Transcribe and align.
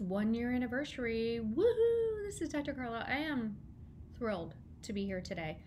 One 0.00 0.32
year 0.32 0.50
anniversary. 0.52 1.40
Woohoo! 1.42 2.24
This 2.24 2.40
is 2.40 2.48
Dr. 2.48 2.72
Carla. 2.72 3.04
I 3.06 3.18
am 3.18 3.56
thrilled 4.16 4.54
to 4.82 4.92
be 4.92 5.04
here 5.04 5.20
today. 5.20 5.58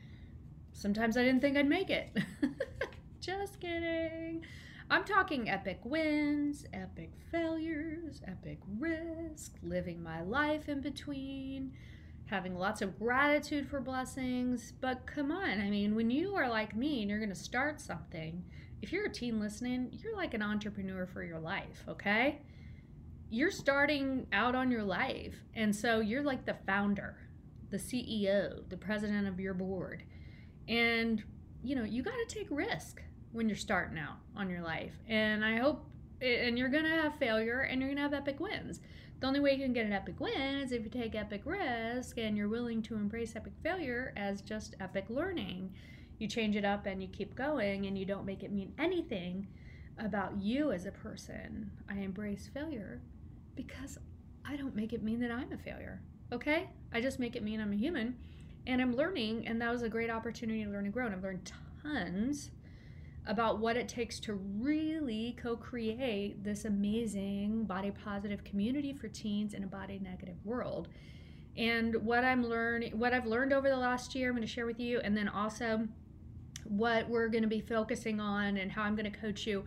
Sometimes 0.74 1.16
I 1.16 1.24
didn't 1.24 1.42
think 1.42 1.58
I'd 1.58 1.68
make 1.68 1.90
it. 1.92 2.18
Just 3.22 3.60
kidding. 3.60 4.44
I'm 4.90 5.04
talking 5.04 5.50
epic 5.50 5.80
wins, 5.84 6.66
epic 6.74 7.12
failures, 7.32 8.22
epic 8.28 8.60
risk, 8.80 9.54
living 9.62 10.02
my 10.02 10.22
life 10.22 10.70
in 10.70 10.82
between, 10.82 11.74
having 12.26 12.56
lots 12.56 12.82
of 12.82 12.98
gratitude 12.98 13.68
for 13.68 13.80
blessings. 13.80 14.74
But 14.82 15.06
come 15.06 15.32
on, 15.32 15.62
I 15.62 15.70
mean, 15.70 15.96
when 15.96 16.10
you 16.10 16.36
are 16.36 16.50
like 16.50 16.76
me 16.76 17.02
and 17.02 17.10
you're 17.10 17.20
going 17.20 17.30
to 17.30 17.36
start 17.36 17.80
something, 17.80 18.44
if 18.82 18.92
you're 18.92 19.06
a 19.06 19.12
teen 19.12 19.40
listening, 19.40 19.90
you're 19.92 20.16
like 20.16 20.34
an 20.34 20.42
entrepreneur 20.42 21.06
for 21.06 21.24
your 21.24 21.40
life, 21.40 21.84
okay? 21.88 22.42
You're 23.36 23.52
starting 23.52 24.28
out 24.32 24.56
on 24.56 24.72
your 24.72 24.84
life. 24.84 25.36
And 25.56 25.76
so 25.76 26.00
you're 26.00 26.24
like 26.24 26.46
the 26.46 26.56
founder, 26.66 27.18
the 27.70 27.76
CEO, 27.76 28.70
the 28.70 28.78
president 28.78 29.28
of 29.28 29.42
your 29.42 29.54
board. 29.54 30.04
And, 30.70 31.22
you 31.62 31.76
know, 31.76 31.84
you 31.84 32.02
got 32.02 32.16
to 32.16 32.34
take 32.34 32.48
risk 32.50 33.02
when 33.34 33.50
you're 33.50 33.58
starting 33.58 34.00
out 34.00 34.20
on 34.38 34.50
your 34.50 34.62
life. 34.62 34.94
And 35.10 35.44
I 35.44 35.58
hope, 35.58 35.86
and 36.22 36.58
you're 36.58 36.70
going 36.70 36.86
to 36.86 36.90
have 36.90 37.18
failure 37.18 37.64
and 37.64 37.82
you're 37.82 37.90
going 37.90 37.98
to 37.98 38.04
have 38.04 38.14
epic 38.14 38.40
wins. 38.40 38.80
The 39.20 39.28
only 39.28 39.42
way 39.42 39.52
you 39.52 39.66
can 39.66 39.74
get 39.74 39.86
an 39.86 39.92
epic 39.92 40.22
win 40.22 40.56
is 40.62 40.72
if 40.72 40.86
you 40.86 40.90
take 40.90 41.14
epic 41.14 41.42
risk 41.44 42.18
and 42.18 42.38
you're 42.38 42.48
willing 42.48 42.82
to 42.84 42.96
embrace 42.96 43.36
epic 43.36 43.52
failure 43.62 44.14
as 44.16 44.40
just 44.40 44.76
epic 44.80 45.08
learning 45.10 45.74
you 46.20 46.30
change 46.30 46.56
it 46.56 46.64
up 46.64 46.86
and 46.86 47.02
you 47.02 47.10
keep 47.10 47.36
going 47.36 47.86
and 47.86 47.98
you 47.98 48.06
don't 48.06 48.26
make 48.26 48.44
it 48.44 48.50
mean 48.50 48.72
anything 48.80 49.48
about 49.98 50.38
you 50.38 50.72
as 50.72 50.86
a 50.86 50.92
person. 50.92 51.70
I 51.90 51.96
embrace 51.96 52.50
failure 52.54 53.02
because 53.56 53.98
I 54.48 54.56
don't 54.56 54.76
make 54.76 54.94
it 54.94 55.04
mean 55.04 55.20
that 55.22 55.32
I'm 55.32 55.52
a 55.52 55.58
failure. 55.58 56.02
Okay? 56.32 56.70
I 56.94 57.02
just 57.02 57.20
make 57.20 57.36
it 57.36 57.44
mean 57.44 57.60
I'm 57.60 57.74
a 57.74 57.76
human 57.76 58.16
and 58.68 58.82
I'm 58.82 58.96
learning, 58.96 59.48
and 59.48 59.62
that 59.62 59.72
was 59.72 59.84
a 59.84 59.90
great 59.90 60.10
opportunity 60.10 60.64
to 60.64 60.70
learn 60.70 60.86
and 60.86 60.94
grow. 60.94 61.06
And 61.06 61.16
I've 61.16 61.24
learned 61.24 61.52
tons 61.84 62.52
about 63.28 63.60
what 63.60 63.78
it 63.78 63.88
takes 63.88 64.20
to 64.22 64.34
really 64.34 65.36
co 65.42 65.56
create 65.56 66.44
this 66.44 66.66
amazing 66.66 67.66
body 67.66 67.92
positive 67.92 68.44
community 68.44 68.94
for 68.94 69.08
teens 69.08 69.54
in 69.54 69.64
a 69.64 69.68
body 69.68 70.00
negative 70.02 70.38
world. 70.44 70.88
And 71.58 71.96
what 72.04 72.24
I'm 72.24 72.44
learning, 72.44 72.98
what 72.98 73.14
I've 73.14 73.26
learned 73.26 73.54
over 73.54 73.70
the 73.70 73.78
last 73.78 74.14
year, 74.16 74.30
I'm 74.30 74.36
going 74.36 74.48
to 74.48 74.52
share 74.52 74.66
with 74.66 74.80
you, 74.80 75.00
and 75.00 75.16
then 75.16 75.30
also 75.30 75.88
what 76.64 77.08
we're 77.08 77.28
going 77.28 77.44
to 77.44 77.48
be 77.48 77.62
focusing 77.62 78.20
on 78.20 78.58
and 78.58 78.72
how 78.72 78.82
I'm 78.82 78.96
going 78.96 79.10
to 79.10 79.18
coach 79.18 79.46
you 79.46 79.64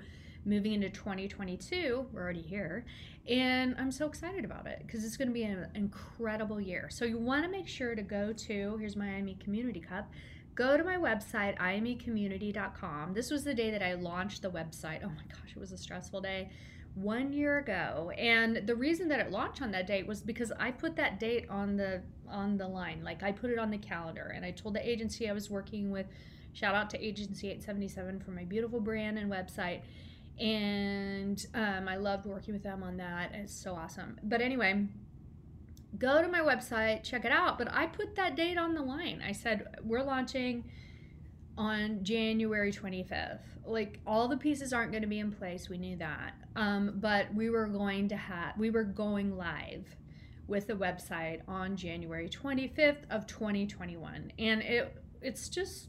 moving 0.48 0.72
into 0.72 0.88
2022. 0.90 2.06
We're 2.12 2.22
already 2.22 2.42
here. 2.42 2.84
And 3.28 3.76
I'm 3.78 3.92
so 3.92 4.06
excited 4.06 4.44
about 4.44 4.66
it 4.66 4.82
because 4.86 5.04
it's 5.04 5.16
going 5.16 5.28
to 5.28 5.34
be 5.34 5.42
an 5.42 5.68
incredible 5.74 6.60
year. 6.60 6.88
So 6.90 7.04
you 7.04 7.18
want 7.18 7.44
to 7.44 7.50
make 7.50 7.68
sure 7.68 7.94
to 7.94 8.02
go 8.02 8.32
to, 8.32 8.76
here's 8.78 8.96
my 8.96 9.16
IME 9.16 9.36
Community 9.36 9.80
Cup. 9.80 10.10
Go 10.54 10.76
to 10.76 10.82
my 10.82 10.96
website, 10.96 11.56
imecommunity.com. 11.58 13.12
This 13.12 13.30
was 13.30 13.44
the 13.44 13.54
day 13.54 13.70
that 13.70 13.82
I 13.82 13.94
launched 13.94 14.42
the 14.42 14.50
website. 14.50 15.00
Oh 15.04 15.08
my 15.08 15.22
gosh, 15.28 15.52
it 15.54 15.58
was 15.58 15.72
a 15.72 15.78
stressful 15.78 16.22
day 16.22 16.50
one 16.94 17.32
year 17.32 17.58
ago 17.58 18.10
and 18.18 18.66
the 18.66 18.74
reason 18.74 19.06
that 19.06 19.20
it 19.20 19.30
launched 19.30 19.62
on 19.62 19.70
that 19.70 19.86
date 19.86 20.04
was 20.04 20.20
because 20.20 20.50
i 20.58 20.68
put 20.68 20.96
that 20.96 21.20
date 21.20 21.46
on 21.48 21.76
the 21.76 22.02
on 22.28 22.56
the 22.56 22.66
line 22.66 23.00
like 23.04 23.22
i 23.22 23.30
put 23.30 23.50
it 23.50 23.58
on 23.58 23.70
the 23.70 23.78
calendar 23.78 24.32
and 24.34 24.44
i 24.44 24.50
told 24.50 24.74
the 24.74 24.88
agency 24.88 25.30
i 25.30 25.32
was 25.32 25.48
working 25.48 25.92
with 25.92 26.06
shout 26.54 26.74
out 26.74 26.90
to 26.90 26.98
agency 27.04 27.48
877 27.48 28.18
for 28.18 28.32
my 28.32 28.42
beautiful 28.42 28.80
brand 28.80 29.16
and 29.16 29.30
website 29.30 29.82
and 30.40 31.46
um, 31.54 31.88
i 31.88 31.96
loved 31.96 32.26
working 32.26 32.54
with 32.54 32.62
them 32.62 32.82
on 32.82 32.96
that 32.96 33.30
it's 33.34 33.54
so 33.54 33.74
awesome 33.74 34.18
but 34.22 34.40
anyway 34.40 34.86
go 35.98 36.20
to 36.22 36.28
my 36.28 36.40
website 36.40 37.02
check 37.02 37.24
it 37.24 37.32
out 37.32 37.58
but 37.58 37.72
i 37.72 37.86
put 37.86 38.14
that 38.16 38.36
date 38.36 38.58
on 38.58 38.74
the 38.74 38.82
line 38.82 39.22
i 39.26 39.32
said 39.32 39.66
we're 39.82 40.02
launching 40.02 40.64
on 41.58 42.04
January 42.04 42.72
25th. 42.72 43.40
Like 43.66 43.98
all 44.06 44.28
the 44.28 44.36
pieces 44.36 44.72
aren't 44.72 44.92
going 44.92 45.02
to 45.02 45.08
be 45.08 45.18
in 45.18 45.32
place, 45.32 45.68
we 45.68 45.76
knew 45.76 45.96
that. 45.96 46.32
Um, 46.56 46.94
but 46.96 47.34
we 47.34 47.50
were 47.50 47.66
going 47.66 48.08
to 48.08 48.16
have 48.16 48.56
we 48.56 48.70
were 48.70 48.84
going 48.84 49.36
live 49.36 49.84
with 50.46 50.66
the 50.66 50.74
website 50.74 51.42
on 51.46 51.76
January 51.76 52.28
25th 52.28 53.10
of 53.10 53.26
2021. 53.26 54.32
And 54.38 54.62
it 54.62 54.96
it's 55.20 55.48
just 55.48 55.88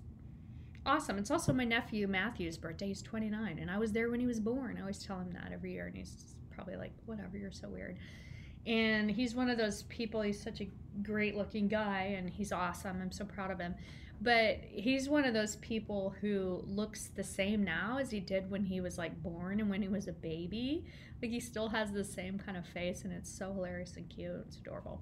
awesome. 0.86 1.18
It's 1.18 1.32
also 1.32 1.54
my 1.54 1.66
nephew 1.66 2.08
Matthew's 2.08 2.58
birthday. 2.58 2.88
He's 2.88 3.02
29 3.02 3.60
and 3.60 3.70
I 3.70 3.78
was 3.78 3.92
there 3.92 4.10
when 4.10 4.20
he 4.20 4.26
was 4.26 4.40
born. 4.40 4.78
I 4.78 4.82
always 4.82 5.04
tell 5.04 5.20
him 5.20 5.32
that 5.34 5.52
every 5.52 5.74
year 5.74 5.88
and 5.88 5.96
he's 5.96 6.36
probably 6.52 6.76
like, 6.76 6.92
"Whatever, 7.06 7.38
you're 7.38 7.52
so 7.52 7.70
weird." 7.70 7.98
And 8.66 9.10
he's 9.10 9.36
one 9.36 9.50
of 9.50 9.58
those 9.58 9.84
people, 9.84 10.22
he's 10.22 10.42
such 10.42 10.62
a 10.62 10.70
great 11.02 11.36
looking 11.36 11.68
guy 11.68 12.16
and 12.18 12.30
he's 12.30 12.52
awesome. 12.52 13.02
I'm 13.02 13.12
so 13.12 13.26
proud 13.26 13.52
of 13.52 13.60
him 13.60 13.76
but 14.22 14.60
he's 14.70 15.08
one 15.08 15.24
of 15.24 15.34
those 15.34 15.56
people 15.58 16.14
who 16.20 16.62
looks 16.68 17.08
the 17.16 17.24
same 17.24 17.64
now 17.64 17.98
as 18.00 18.12
he 18.12 18.20
did 18.20 18.50
when 18.52 18.64
he 18.64 18.82
was 18.82 18.98
like 18.98 19.22
born 19.24 19.60
and 19.60 19.70
when 19.70 19.82
he 19.82 19.88
was 19.88 20.08
a 20.08 20.12
baby 20.12 20.86
like 21.22 21.32
he 21.32 21.40
still 21.40 21.70
has 21.70 21.92
the 21.92 22.04
same 22.04 22.38
kind 22.38 22.58
of 22.58 22.66
face 22.66 23.04
and 23.04 23.14
it's 23.14 23.30
so 23.30 23.54
hilarious 23.54 23.96
and 23.96 24.10
cute 24.10 24.44
it's 24.48 24.58
adorable 24.58 25.02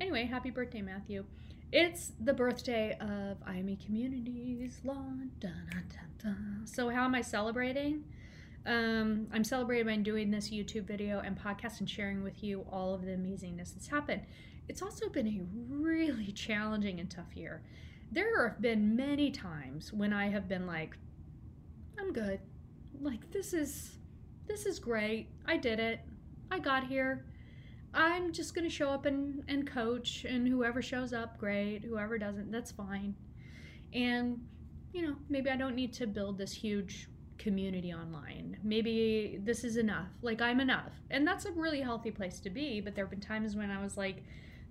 anyway 0.00 0.24
happy 0.24 0.50
birthday 0.50 0.82
matthew 0.82 1.24
it's 1.72 2.12
the 2.20 2.32
birthday 2.32 2.96
of 3.00 3.38
IME 3.46 3.76
Communities 3.84 4.80
lawn. 4.84 5.30
Dun, 5.40 5.52
dun, 5.70 5.84
dun. 6.22 6.62
So 6.64 6.90
how 6.90 7.04
am 7.04 7.14
I 7.14 7.22
celebrating? 7.22 8.04
Um, 8.64 9.26
I'm 9.32 9.42
celebrating 9.42 9.86
by 9.86 9.96
doing 9.96 10.30
this 10.30 10.50
YouTube 10.50 10.84
video 10.84 11.20
and 11.20 11.36
podcast 11.36 11.80
and 11.80 11.90
sharing 11.90 12.22
with 12.22 12.44
you 12.44 12.64
all 12.70 12.94
of 12.94 13.02
the 13.02 13.10
amazingness 13.10 13.74
that's 13.74 13.88
happened. 13.88 14.22
It's 14.68 14.82
also 14.82 15.08
been 15.08 15.26
a 15.26 15.40
really 15.68 16.30
challenging 16.30 17.00
and 17.00 17.10
tough 17.10 17.34
year 17.34 17.62
there 18.12 18.46
have 18.46 18.60
been 18.60 18.94
many 18.94 19.30
times 19.30 19.92
when 19.92 20.12
I 20.12 20.28
have 20.28 20.46
been 20.46 20.66
like, 20.66 20.96
I'm 21.98 22.12
good. 22.12 22.40
Like 23.00 23.30
this 23.32 23.54
is 23.54 23.96
this 24.46 24.66
is 24.66 24.78
great. 24.78 25.28
I 25.46 25.56
did 25.56 25.80
it. 25.80 26.00
I 26.50 26.58
got 26.58 26.86
here. 26.86 27.24
I'm 27.94 28.32
just 28.32 28.54
gonna 28.54 28.70
show 28.70 28.88
up 28.88 29.06
and, 29.06 29.42
and 29.48 29.66
coach 29.66 30.24
and 30.24 30.48
whoever 30.48 30.80
shows 30.80 31.12
up, 31.12 31.38
great. 31.38 31.84
Whoever 31.84 32.18
doesn't, 32.18 32.50
that's 32.50 32.72
fine. 32.72 33.14
And, 33.92 34.40
you 34.92 35.02
know, 35.02 35.16
maybe 35.28 35.50
I 35.50 35.56
don't 35.56 35.74
need 35.74 35.92
to 35.94 36.06
build 36.06 36.38
this 36.38 36.52
huge 36.52 37.08
community 37.38 37.92
online. 37.92 38.56
Maybe 38.62 39.40
this 39.42 39.64
is 39.64 39.76
enough. 39.76 40.08
Like 40.22 40.40
I'm 40.40 40.60
enough. 40.60 40.92
And 41.10 41.26
that's 41.26 41.44
a 41.44 41.52
really 41.52 41.80
healthy 41.80 42.10
place 42.10 42.40
to 42.40 42.50
be. 42.50 42.80
But 42.80 42.94
there 42.94 43.04
have 43.04 43.10
been 43.10 43.20
times 43.20 43.56
when 43.56 43.70
I 43.70 43.82
was 43.82 43.96
like 43.96 44.22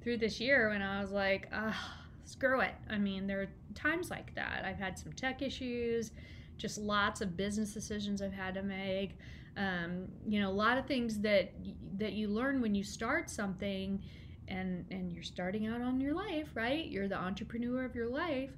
through 0.02 0.18
this 0.18 0.40
year 0.40 0.70
when 0.70 0.82
I 0.82 1.02
was 1.02 1.12
like, 1.12 1.48
ah, 1.54 1.98
screw 2.26 2.62
it. 2.62 2.74
I 2.90 2.98
mean, 2.98 3.28
there 3.28 3.42
are 3.42 3.50
times 3.76 4.10
like 4.10 4.34
that. 4.36 4.64
I've 4.66 4.80
had 4.80 4.98
some 4.98 5.14
tech 5.14 5.42
issues, 5.42 6.12
just 6.58 6.78
lots 6.78 7.22
of 7.22 7.36
business 7.38 7.74
decisions 7.74 8.22
I've 8.22 8.34
had 8.34 8.54
to 8.56 8.64
make. 8.64 9.18
Um, 9.58 10.08
you 10.28 10.40
know, 10.40 10.50
a 10.50 10.54
lot 10.54 10.78
of 10.78 10.86
things 10.86 11.20
that 11.22 11.54
that 11.98 12.14
you 12.14 12.28
learn 12.30 12.62
when 12.62 12.74
you 12.76 12.84
start 12.84 13.30
something, 13.30 14.02
and 14.48 14.86
and 14.92 15.12
you're 15.12 15.24
starting 15.24 15.68
out 15.68 15.82
on 15.82 16.00
your 16.00 16.14
life, 16.14 16.50
right? 16.56 16.86
You're 16.88 17.08
the 17.08 17.18
entrepreneur 17.18 17.84
of 17.86 17.96
your 17.96 18.08
life. 18.10 18.52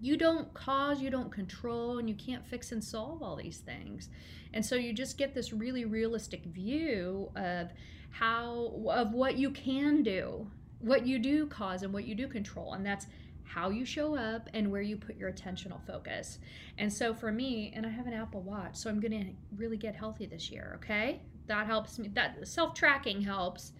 you 0.00 0.16
don't 0.18 0.52
cause, 0.52 1.00
you 1.00 1.08
don't 1.10 1.32
control, 1.32 1.98
and 1.98 2.08
you 2.08 2.14
can't 2.14 2.46
fix 2.46 2.72
and 2.72 2.82
solve 2.84 3.22
all 3.22 3.36
these 3.36 3.58
things. 3.58 4.10
And 4.52 4.64
so 4.64 4.74
you 4.76 4.92
just 4.92 5.16
get 5.16 5.34
this 5.34 5.52
really 5.52 5.84
realistic 5.86 6.44
view 6.44 7.30
of 7.36 7.70
how, 8.10 8.72
of 8.90 9.12
what 9.12 9.38
you 9.38 9.50
can 9.50 10.02
do, 10.02 10.46
what 10.80 11.06
you 11.06 11.18
do 11.18 11.46
cause, 11.46 11.82
and 11.82 11.92
what 11.92 12.04
you 12.06 12.14
do 12.14 12.28
control. 12.28 12.74
And 12.74 12.84
that's 12.84 13.06
how 13.44 13.70
you 13.70 13.84
show 13.84 14.16
up 14.16 14.48
and 14.54 14.70
where 14.70 14.82
you 14.82 14.96
put 14.96 15.16
your 15.16 15.30
attentional 15.30 15.84
focus. 15.86 16.38
And 16.78 16.92
so 16.92 17.14
for 17.14 17.30
me, 17.30 17.72
and 17.74 17.86
I 17.86 17.90
have 17.90 18.06
an 18.06 18.12
Apple 18.12 18.42
Watch, 18.42 18.76
so 18.76 18.90
I'm 18.90 19.00
going 19.00 19.12
to 19.12 19.32
really 19.56 19.76
get 19.76 19.94
healthy 19.94 20.26
this 20.26 20.50
year, 20.50 20.78
okay? 20.82 21.20
That 21.46 21.66
helps 21.66 21.98
me. 21.98 22.08
That 22.08 22.48
self 22.48 22.74
tracking 22.74 23.20
helps 23.20 23.72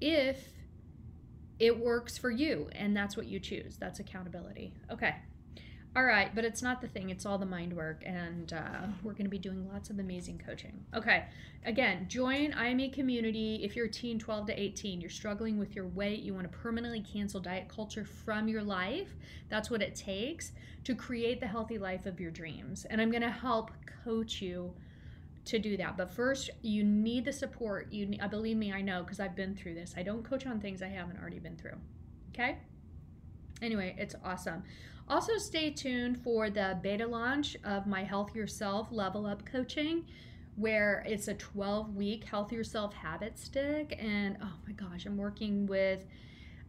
if 0.00 0.48
it 1.58 1.76
works 1.76 2.16
for 2.16 2.30
you 2.30 2.68
and 2.72 2.96
that's 2.96 3.16
what 3.16 3.26
you 3.26 3.40
choose. 3.40 3.76
That's 3.78 4.00
accountability. 4.00 4.74
Okay. 4.92 5.16
All 5.98 6.04
right, 6.04 6.32
but 6.32 6.44
it's 6.44 6.62
not 6.62 6.80
the 6.80 6.86
thing. 6.86 7.10
It's 7.10 7.26
all 7.26 7.38
the 7.38 7.44
mind 7.44 7.72
work, 7.72 8.04
and 8.06 8.52
uh, 8.52 8.86
we're 9.02 9.14
going 9.14 9.24
to 9.24 9.30
be 9.30 9.36
doing 9.36 9.68
lots 9.68 9.90
of 9.90 9.98
amazing 9.98 10.40
coaching. 10.46 10.84
Okay, 10.94 11.24
again, 11.64 12.06
join 12.08 12.52
IME 12.52 12.92
community 12.92 13.56
if 13.64 13.74
you're 13.74 13.88
teen 13.88 14.16
12 14.16 14.46
to 14.46 14.62
18. 14.62 15.00
You're 15.00 15.10
struggling 15.10 15.58
with 15.58 15.74
your 15.74 15.88
weight, 15.88 16.20
you 16.20 16.34
want 16.34 16.44
to 16.48 16.56
permanently 16.56 17.00
cancel 17.00 17.40
diet 17.40 17.66
culture 17.66 18.04
from 18.04 18.46
your 18.46 18.62
life. 18.62 19.08
That's 19.48 19.70
what 19.70 19.82
it 19.82 19.96
takes 19.96 20.52
to 20.84 20.94
create 20.94 21.40
the 21.40 21.48
healthy 21.48 21.78
life 21.78 22.06
of 22.06 22.20
your 22.20 22.30
dreams. 22.30 22.84
And 22.88 23.00
I'm 23.00 23.10
going 23.10 23.22
to 23.22 23.28
help 23.28 23.72
coach 24.04 24.40
you 24.40 24.72
to 25.46 25.58
do 25.58 25.76
that. 25.78 25.96
But 25.96 26.12
first, 26.12 26.50
you 26.62 26.84
need 26.84 27.24
the 27.24 27.32
support. 27.32 27.90
You 27.90 28.06
need, 28.06 28.20
uh, 28.20 28.28
believe 28.28 28.56
me, 28.56 28.72
I 28.72 28.82
know 28.82 29.02
because 29.02 29.18
I've 29.18 29.34
been 29.34 29.56
through 29.56 29.74
this. 29.74 29.94
I 29.96 30.04
don't 30.04 30.22
coach 30.22 30.46
on 30.46 30.60
things 30.60 30.80
I 30.80 30.90
haven't 30.90 31.18
already 31.20 31.40
been 31.40 31.56
through. 31.56 31.78
Okay? 32.32 32.58
Anyway, 33.60 33.96
it's 33.98 34.14
awesome. 34.24 34.62
Also, 35.10 35.38
stay 35.38 35.70
tuned 35.70 36.22
for 36.22 36.50
the 36.50 36.78
beta 36.82 37.06
launch 37.06 37.56
of 37.64 37.86
my 37.86 38.04
Health 38.04 38.34
Yourself 38.34 38.88
Level 38.92 39.24
Up 39.24 39.44
Coaching, 39.46 40.04
where 40.56 41.02
it's 41.06 41.28
a 41.28 41.34
12 41.34 41.94
week 41.94 42.24
Health 42.24 42.52
Yourself 42.52 42.92
habit 42.92 43.38
stick. 43.38 43.96
And 43.98 44.36
oh 44.42 44.52
my 44.66 44.72
gosh, 44.74 45.06
I'm 45.06 45.16
working 45.16 45.66
with 45.66 46.04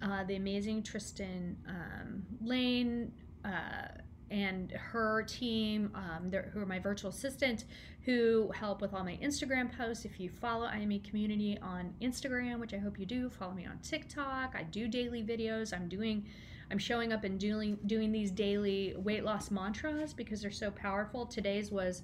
uh, 0.02 0.24
the 0.24 0.38
amazing 0.38 0.84
Tristan 0.84 1.58
um, 1.68 2.24
Lane. 2.42 3.12
Uh, 3.44 3.88
and 4.32 4.72
her 4.72 5.24
team, 5.24 5.92
um, 5.96 6.32
who 6.54 6.60
are 6.60 6.66
my 6.66 6.80
virtual 6.80 7.10
assistant, 7.10 7.66
who 8.04 8.52
help 8.54 8.82
with 8.82 8.94
all 8.94 9.04
my 9.04 9.18
Instagram 9.22 9.76
posts. 9.76 10.06
If 10.06 10.20
you 10.20 10.30
follow 10.30 10.68
IME 10.68 11.00
Community 11.02 11.58
on 11.62 11.94
Instagram, 12.02 12.60
which 12.60 12.74
I 12.74 12.78
hope 12.78 13.00
you 13.00 13.06
do, 13.06 13.30
follow 13.30 13.54
me 13.54 13.66
on 13.66 13.80
TikTok. 13.80 14.56
I 14.56 14.64
do 14.64 14.88
daily 14.88 15.24
videos. 15.24 15.74
I'm 15.74 15.88
doing, 15.88 16.26
I'm 16.72 16.78
showing 16.78 17.12
up 17.12 17.24
and 17.24 17.40
doing 17.40 17.78
doing 17.86 18.12
these 18.12 18.32
daily 18.32 18.94
weight 18.98 19.24
loss 19.24 19.50
mantras 19.52 20.14
because 20.14 20.42
they're 20.42 20.52
so 20.52 20.72
powerful. 20.72 21.26
Today's 21.26 21.72
was, 21.72 22.04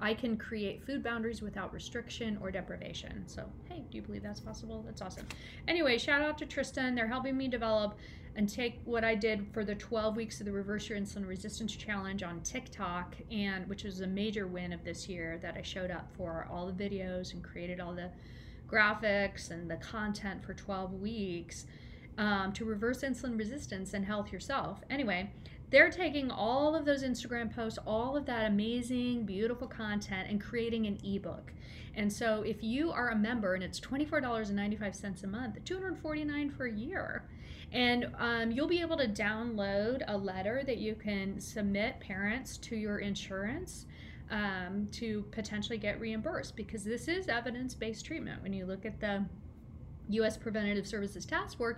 I 0.00 0.14
can 0.14 0.36
create 0.36 0.84
food 0.84 1.02
boundaries 1.02 1.42
without 1.42 1.72
restriction 1.72 2.38
or 2.40 2.50
deprivation. 2.50 3.24
So 3.26 3.44
hey, 3.68 3.84
do 3.90 3.96
you 3.96 4.02
believe 4.02 4.22
that's 4.22 4.40
possible? 4.40 4.82
That's 4.86 5.02
awesome. 5.02 5.26
Anyway, 5.66 5.98
shout 5.98 6.22
out 6.22 6.38
to 6.38 6.46
Tristan. 6.46 6.94
They're 6.94 7.08
helping 7.08 7.36
me 7.36 7.48
develop 7.48 7.98
and 8.36 8.48
take 8.48 8.80
what 8.84 9.02
I 9.02 9.14
did 9.14 9.46
for 9.52 9.64
the 9.64 9.74
12 9.74 10.14
weeks 10.14 10.40
of 10.40 10.46
the 10.46 10.52
Reverse 10.52 10.90
Your 10.90 10.98
Insulin 10.98 11.26
Resistance 11.26 11.74
Challenge 11.74 12.22
on 12.22 12.42
TikTok, 12.42 13.16
and 13.30 13.66
which 13.66 13.82
was 13.82 14.02
a 14.02 14.06
major 14.06 14.46
win 14.46 14.74
of 14.74 14.84
this 14.84 15.08
year 15.08 15.38
that 15.40 15.56
I 15.56 15.62
showed 15.62 15.90
up 15.90 16.14
for 16.14 16.46
all 16.50 16.66
the 16.70 16.72
videos 16.72 17.32
and 17.32 17.42
created 17.42 17.80
all 17.80 17.94
the 17.94 18.10
graphics 18.68 19.50
and 19.50 19.70
the 19.70 19.76
content 19.76 20.44
for 20.44 20.52
12 20.52 20.92
weeks 20.94 21.64
um, 22.18 22.52
to 22.52 22.64
reverse 22.64 23.02
insulin 23.02 23.38
resistance 23.38 23.94
and 23.94 24.04
health 24.04 24.32
yourself. 24.32 24.80
Anyway, 24.90 25.30
they're 25.70 25.90
taking 25.90 26.30
all 26.30 26.74
of 26.74 26.84
those 26.84 27.02
Instagram 27.02 27.54
posts, 27.54 27.78
all 27.86 28.16
of 28.16 28.24
that 28.26 28.46
amazing, 28.46 29.26
beautiful 29.26 29.66
content, 29.66 30.28
and 30.30 30.40
creating 30.40 30.86
an 30.86 30.98
ebook. 31.04 31.52
And 31.94 32.12
so, 32.12 32.42
if 32.42 32.62
you 32.62 32.92
are 32.92 33.10
a 33.10 33.16
member 33.16 33.54
and 33.54 33.64
it's 33.64 33.80
$24.95 33.80 35.24
a 35.24 35.26
month, 35.26 35.64
$249 35.64 36.56
for 36.56 36.66
a 36.66 36.72
year 36.72 37.24
and 37.72 38.08
um, 38.18 38.50
you'll 38.50 38.68
be 38.68 38.80
able 38.80 38.96
to 38.96 39.08
download 39.08 40.02
a 40.08 40.16
letter 40.16 40.62
that 40.66 40.78
you 40.78 40.94
can 40.94 41.40
submit 41.40 41.98
parents 42.00 42.56
to 42.58 42.76
your 42.76 42.98
insurance 42.98 43.86
um, 44.30 44.88
to 44.92 45.24
potentially 45.30 45.78
get 45.78 46.00
reimbursed 46.00 46.56
because 46.56 46.84
this 46.84 47.08
is 47.08 47.28
evidence 47.28 47.74
based 47.74 48.04
treatment. 48.04 48.42
When 48.42 48.52
you 48.52 48.66
look 48.66 48.84
at 48.84 49.00
the 49.00 49.24
U.S. 50.10 50.36
Preventative 50.36 50.86
Services 50.86 51.26
Task 51.26 51.58
Force, 51.58 51.76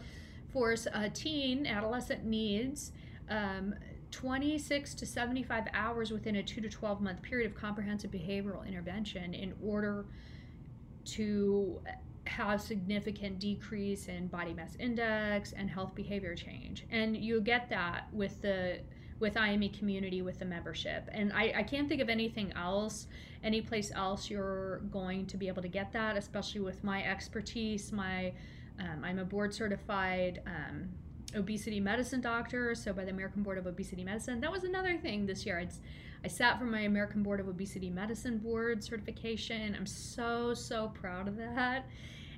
a 0.93 1.09
teen 1.11 1.67
adolescent 1.67 2.25
needs 2.25 2.93
um, 3.29 3.75
26 4.11 4.95
to 4.95 5.07
75 5.07 5.65
hours 5.75 6.11
within 6.11 6.37
a 6.37 6.43
2 6.43 6.61
to 6.63 6.69
12 6.69 7.01
month 7.01 7.23
period 7.23 7.51
of 7.51 7.57
comprehensive 7.57 8.11
behavioral 8.11 8.67
intervention 8.67 9.35
in 9.35 9.53
order 9.63 10.07
to 11.05 11.81
have 12.27 12.61
significant 12.61 13.39
decrease 13.39 14.09
in 14.09 14.27
body 14.29 14.53
mass 14.53 14.77
index 14.79 15.53
and 15.53 15.71
health 15.71 15.95
behavior 15.95 16.35
change. 16.35 16.87
And 16.91 17.17
you 17.17 17.41
get 17.41 17.69
that 17.71 18.09
with 18.13 18.41
the 18.43 18.81
with 19.21 19.37
IME 19.37 19.69
community 19.71 20.23
with 20.23 20.39
the 20.39 20.45
membership. 20.45 21.09
And 21.11 21.33
I, 21.33 21.53
I 21.57 21.63
can't 21.65 21.89
think 21.89 22.01
of 22.01 22.09
anything 22.09 22.53
else, 22.53 23.09
any 23.43 23.61
place 23.61 23.91
else 23.93 24.31
you're 24.31 24.79
going 24.93 25.27
to 25.27 25.37
be 25.37 25.49
able 25.49 25.63
to 25.63 25.69
get 25.69 25.93
that, 25.93 26.17
especially 26.17 26.61
with 26.61 26.85
my 26.85 27.03
expertise. 27.03 27.91
My 27.91 28.33
um, 28.81 29.05
I'm 29.05 29.19
a 29.19 29.25
board 29.25 29.55
certified 29.55 30.43
um, 30.47 30.89
obesity 31.35 31.81
medicine 31.81 32.21
doctor, 32.21 32.75
so 32.75 32.93
by 32.93 33.05
the 33.05 33.11
American 33.11 33.43
Board 33.43 33.59
of 33.59 33.67
Obesity 33.67 34.05
Medicine. 34.05 34.41
That 34.41 34.53
was 34.53 34.65
another 34.65 34.97
thing 34.97 35.27
this 35.27 35.45
year. 35.45 35.59
It's 35.59 35.81
I 36.25 36.29
sat 36.29 36.59
for 36.59 36.65
my 36.65 36.81
American 36.81 37.23
Board 37.23 37.39
of 37.39 37.49
Obesity 37.49 37.91
Medicine 37.91 38.39
board 38.39 38.83
certification. 38.83 39.77
I'm 39.77 39.87
so 39.87 40.55
so 40.55 40.89
proud 40.89 41.29
of 41.29 41.37
that 41.37 41.87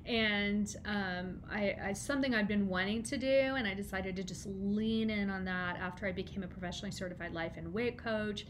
and 0.06 0.76
um, 0.86 1.40
I, 1.50 1.76
I 1.82 1.92
something 1.92 2.34
I've 2.34 2.48
been 2.48 2.68
wanting 2.68 3.02
to 3.04 3.16
do, 3.16 3.26
and 3.26 3.66
I 3.66 3.74
decided 3.74 4.16
to 4.16 4.24
just 4.24 4.46
lean 4.46 5.10
in 5.10 5.30
on 5.30 5.44
that 5.44 5.76
after 5.76 6.06
I 6.06 6.12
became 6.12 6.42
a 6.42 6.48
professionally 6.48 6.90
certified 6.90 7.32
life 7.32 7.52
and 7.56 7.72
weight 7.72 7.98
coach. 7.98 8.46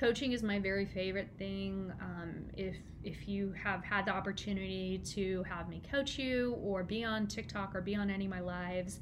Coaching 0.00 0.32
is 0.32 0.42
my 0.42 0.58
very 0.58 0.86
favorite 0.86 1.28
thing. 1.38 1.92
Um, 2.00 2.46
if 2.56 2.74
if 3.04 3.28
you 3.28 3.52
have 3.62 3.84
had 3.84 4.06
the 4.06 4.12
opportunity 4.12 4.98
to 5.04 5.42
have 5.42 5.68
me 5.68 5.82
coach 5.90 6.18
you, 6.18 6.54
or 6.62 6.82
be 6.82 7.04
on 7.04 7.26
TikTok, 7.26 7.74
or 7.74 7.82
be 7.82 7.94
on 7.94 8.08
any 8.08 8.24
of 8.24 8.30
my 8.30 8.40
lives, 8.40 9.00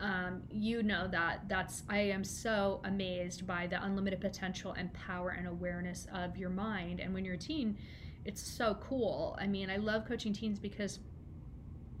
um, 0.00 0.42
you 0.50 0.82
know 0.82 1.06
that 1.06 1.48
that's 1.48 1.84
I 1.88 1.98
am 1.98 2.24
so 2.24 2.80
amazed 2.82 3.46
by 3.46 3.68
the 3.68 3.80
unlimited 3.80 4.20
potential 4.20 4.72
and 4.72 4.92
power 4.92 5.30
and 5.30 5.46
awareness 5.46 6.08
of 6.12 6.36
your 6.36 6.50
mind. 6.50 6.98
And 6.98 7.14
when 7.14 7.24
you're 7.24 7.36
a 7.36 7.38
teen, 7.38 7.78
it's 8.24 8.42
so 8.42 8.76
cool. 8.80 9.38
I 9.40 9.46
mean, 9.46 9.70
I 9.70 9.76
love 9.76 10.04
coaching 10.04 10.32
teens 10.32 10.58
because 10.58 10.98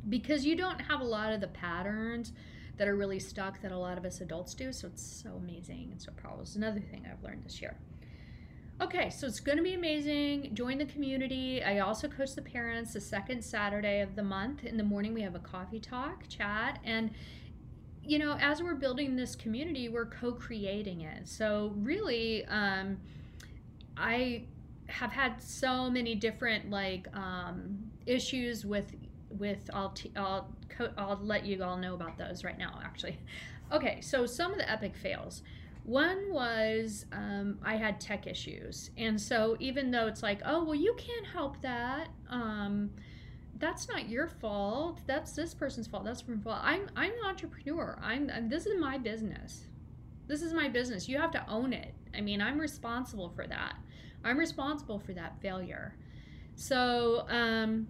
because 0.08 0.44
you 0.44 0.56
don't 0.56 0.80
have 0.80 1.00
a 1.00 1.04
lot 1.04 1.32
of 1.32 1.40
the 1.40 1.48
patterns 1.48 2.32
that 2.78 2.88
are 2.88 2.96
really 2.96 3.20
stuck 3.20 3.62
that 3.62 3.70
a 3.70 3.78
lot 3.78 3.96
of 3.96 4.04
us 4.04 4.20
adults 4.20 4.54
do. 4.54 4.72
So 4.72 4.88
it's 4.88 5.22
so 5.22 5.34
amazing 5.36 5.90
and 5.92 6.02
so 6.02 6.10
powerful. 6.20 6.42
It's 6.42 6.56
another 6.56 6.80
thing 6.80 7.06
I've 7.08 7.22
learned 7.22 7.44
this 7.44 7.62
year. 7.62 7.76
Okay, 8.80 9.10
so 9.10 9.26
it's 9.26 9.40
going 9.40 9.58
to 9.58 9.64
be 9.64 9.74
amazing. 9.74 10.54
Join 10.54 10.78
the 10.78 10.86
community. 10.86 11.62
I 11.62 11.80
also 11.80 12.08
coach 12.08 12.34
the 12.34 12.40
parents 12.40 12.94
the 12.94 13.00
second 13.00 13.44
Saturday 13.44 14.00
of 14.00 14.16
the 14.16 14.22
month. 14.22 14.64
In 14.64 14.78
the 14.78 14.82
morning, 14.82 15.12
we 15.12 15.20
have 15.20 15.34
a 15.34 15.40
coffee 15.40 15.80
talk, 15.80 16.26
chat, 16.28 16.78
and 16.82 17.10
you 18.02 18.18
know, 18.18 18.38
as 18.40 18.62
we're 18.62 18.74
building 18.74 19.14
this 19.14 19.36
community, 19.36 19.90
we're 19.90 20.06
co-creating 20.06 21.02
it. 21.02 21.28
So 21.28 21.72
really, 21.76 22.46
um, 22.46 22.96
I 23.98 24.44
have 24.86 25.12
had 25.12 25.42
so 25.42 25.90
many 25.90 26.14
different 26.14 26.70
like 26.70 27.06
um, 27.14 27.78
issues 28.06 28.64
with 28.64 28.94
with 29.28 29.68
I'll 29.74 29.90
t- 29.90 30.12
I'll 30.16 30.48
co- 30.70 30.92
I'll 30.96 31.20
let 31.22 31.44
you 31.44 31.62
all 31.62 31.76
know 31.76 31.94
about 31.94 32.16
those 32.16 32.44
right 32.44 32.58
now 32.58 32.80
actually. 32.82 33.18
Okay, 33.70 34.00
so 34.00 34.24
some 34.24 34.52
of 34.52 34.58
the 34.58 34.68
epic 34.68 34.96
fails. 34.96 35.42
One 35.84 36.32
was 36.32 37.06
um, 37.12 37.58
I 37.62 37.76
had 37.76 38.00
tech 38.00 38.26
issues, 38.26 38.90
and 38.96 39.20
so 39.20 39.56
even 39.60 39.90
though 39.90 40.06
it's 40.06 40.22
like, 40.22 40.40
oh 40.44 40.64
well, 40.64 40.74
you 40.74 40.94
can't 40.98 41.26
help 41.26 41.60
that. 41.62 42.08
Um, 42.28 42.90
that's 43.58 43.88
not 43.88 44.08
your 44.08 44.26
fault. 44.26 45.00
That's 45.06 45.32
this 45.32 45.54
person's 45.54 45.86
fault. 45.86 46.04
That's 46.04 46.20
from 46.20 46.40
fault. 46.40 46.60
I'm 46.62 46.88
I'm 46.96 47.12
an 47.12 47.26
entrepreneur. 47.26 47.98
I'm, 48.02 48.30
I'm 48.32 48.48
this 48.48 48.66
is 48.66 48.80
my 48.80 48.98
business. 48.98 49.66
This 50.26 50.42
is 50.42 50.52
my 50.52 50.68
business. 50.68 51.08
You 51.08 51.18
have 51.18 51.32
to 51.32 51.48
own 51.48 51.72
it. 51.72 51.94
I 52.14 52.20
mean, 52.20 52.40
I'm 52.40 52.58
responsible 52.58 53.30
for 53.30 53.46
that. 53.46 53.74
I'm 54.24 54.38
responsible 54.38 54.98
for 54.98 55.12
that 55.14 55.40
failure. 55.40 55.96
So 56.56 57.26
um, 57.28 57.88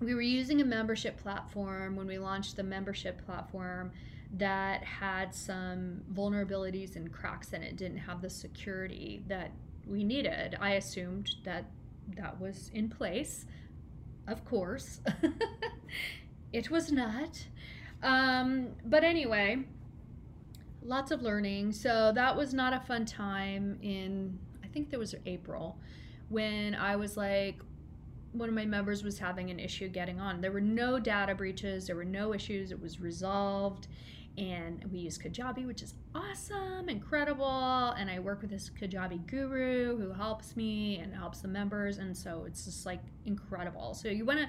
we 0.00 0.14
were 0.14 0.22
using 0.22 0.60
a 0.60 0.64
membership 0.64 1.16
platform 1.18 1.96
when 1.96 2.06
we 2.06 2.18
launched 2.18 2.56
the 2.56 2.62
membership 2.62 3.24
platform 3.24 3.92
that 4.34 4.84
had 4.84 5.34
some 5.34 6.00
vulnerabilities 6.12 6.96
and 6.96 7.12
cracks 7.12 7.52
in 7.52 7.62
it 7.62 7.76
didn't 7.76 7.98
have 7.98 8.22
the 8.22 8.30
security 8.30 9.22
that 9.26 9.50
we 9.86 10.04
needed 10.04 10.56
i 10.60 10.72
assumed 10.72 11.34
that 11.44 11.64
that 12.16 12.40
was 12.40 12.70
in 12.74 12.88
place 12.88 13.46
of 14.28 14.44
course 14.44 15.00
it 16.52 16.70
was 16.70 16.92
not 16.92 17.46
um, 18.02 18.68
but 18.86 19.04
anyway 19.04 19.64
lots 20.82 21.10
of 21.10 21.22
learning. 21.22 21.72
So 21.72 22.12
that 22.14 22.36
was 22.36 22.54
not 22.54 22.72
a 22.72 22.80
fun 22.80 23.04
time 23.04 23.78
in, 23.82 24.38
I 24.64 24.68
think 24.68 24.90
there 24.90 24.98
was 24.98 25.14
April, 25.26 25.78
when 26.28 26.74
I 26.74 26.96
was 26.96 27.16
like, 27.16 27.60
one 28.32 28.48
of 28.48 28.54
my 28.54 28.64
members 28.64 29.02
was 29.02 29.18
having 29.18 29.50
an 29.50 29.58
issue 29.58 29.88
getting 29.88 30.20
on. 30.20 30.40
There 30.40 30.52
were 30.52 30.60
no 30.60 31.00
data 31.00 31.34
breaches, 31.34 31.86
there 31.86 31.96
were 31.96 32.04
no 32.04 32.32
issues, 32.32 32.70
it 32.70 32.80
was 32.80 33.00
resolved. 33.00 33.88
And 34.40 34.82
we 34.90 35.00
use 35.00 35.18
Kajabi, 35.18 35.66
which 35.66 35.82
is 35.82 35.94
awesome, 36.14 36.88
incredible. 36.88 37.90
And 37.90 38.10
I 38.10 38.18
work 38.20 38.40
with 38.40 38.50
this 38.50 38.70
Kajabi 38.70 39.26
guru 39.26 39.98
who 39.98 40.14
helps 40.14 40.56
me 40.56 40.96
and 40.96 41.14
helps 41.14 41.42
the 41.42 41.48
members. 41.48 41.98
And 41.98 42.16
so 42.16 42.44
it's 42.46 42.64
just 42.64 42.86
like 42.86 43.00
incredible. 43.26 43.92
So 43.92 44.08
you 44.08 44.24
want 44.24 44.38
to 44.40 44.46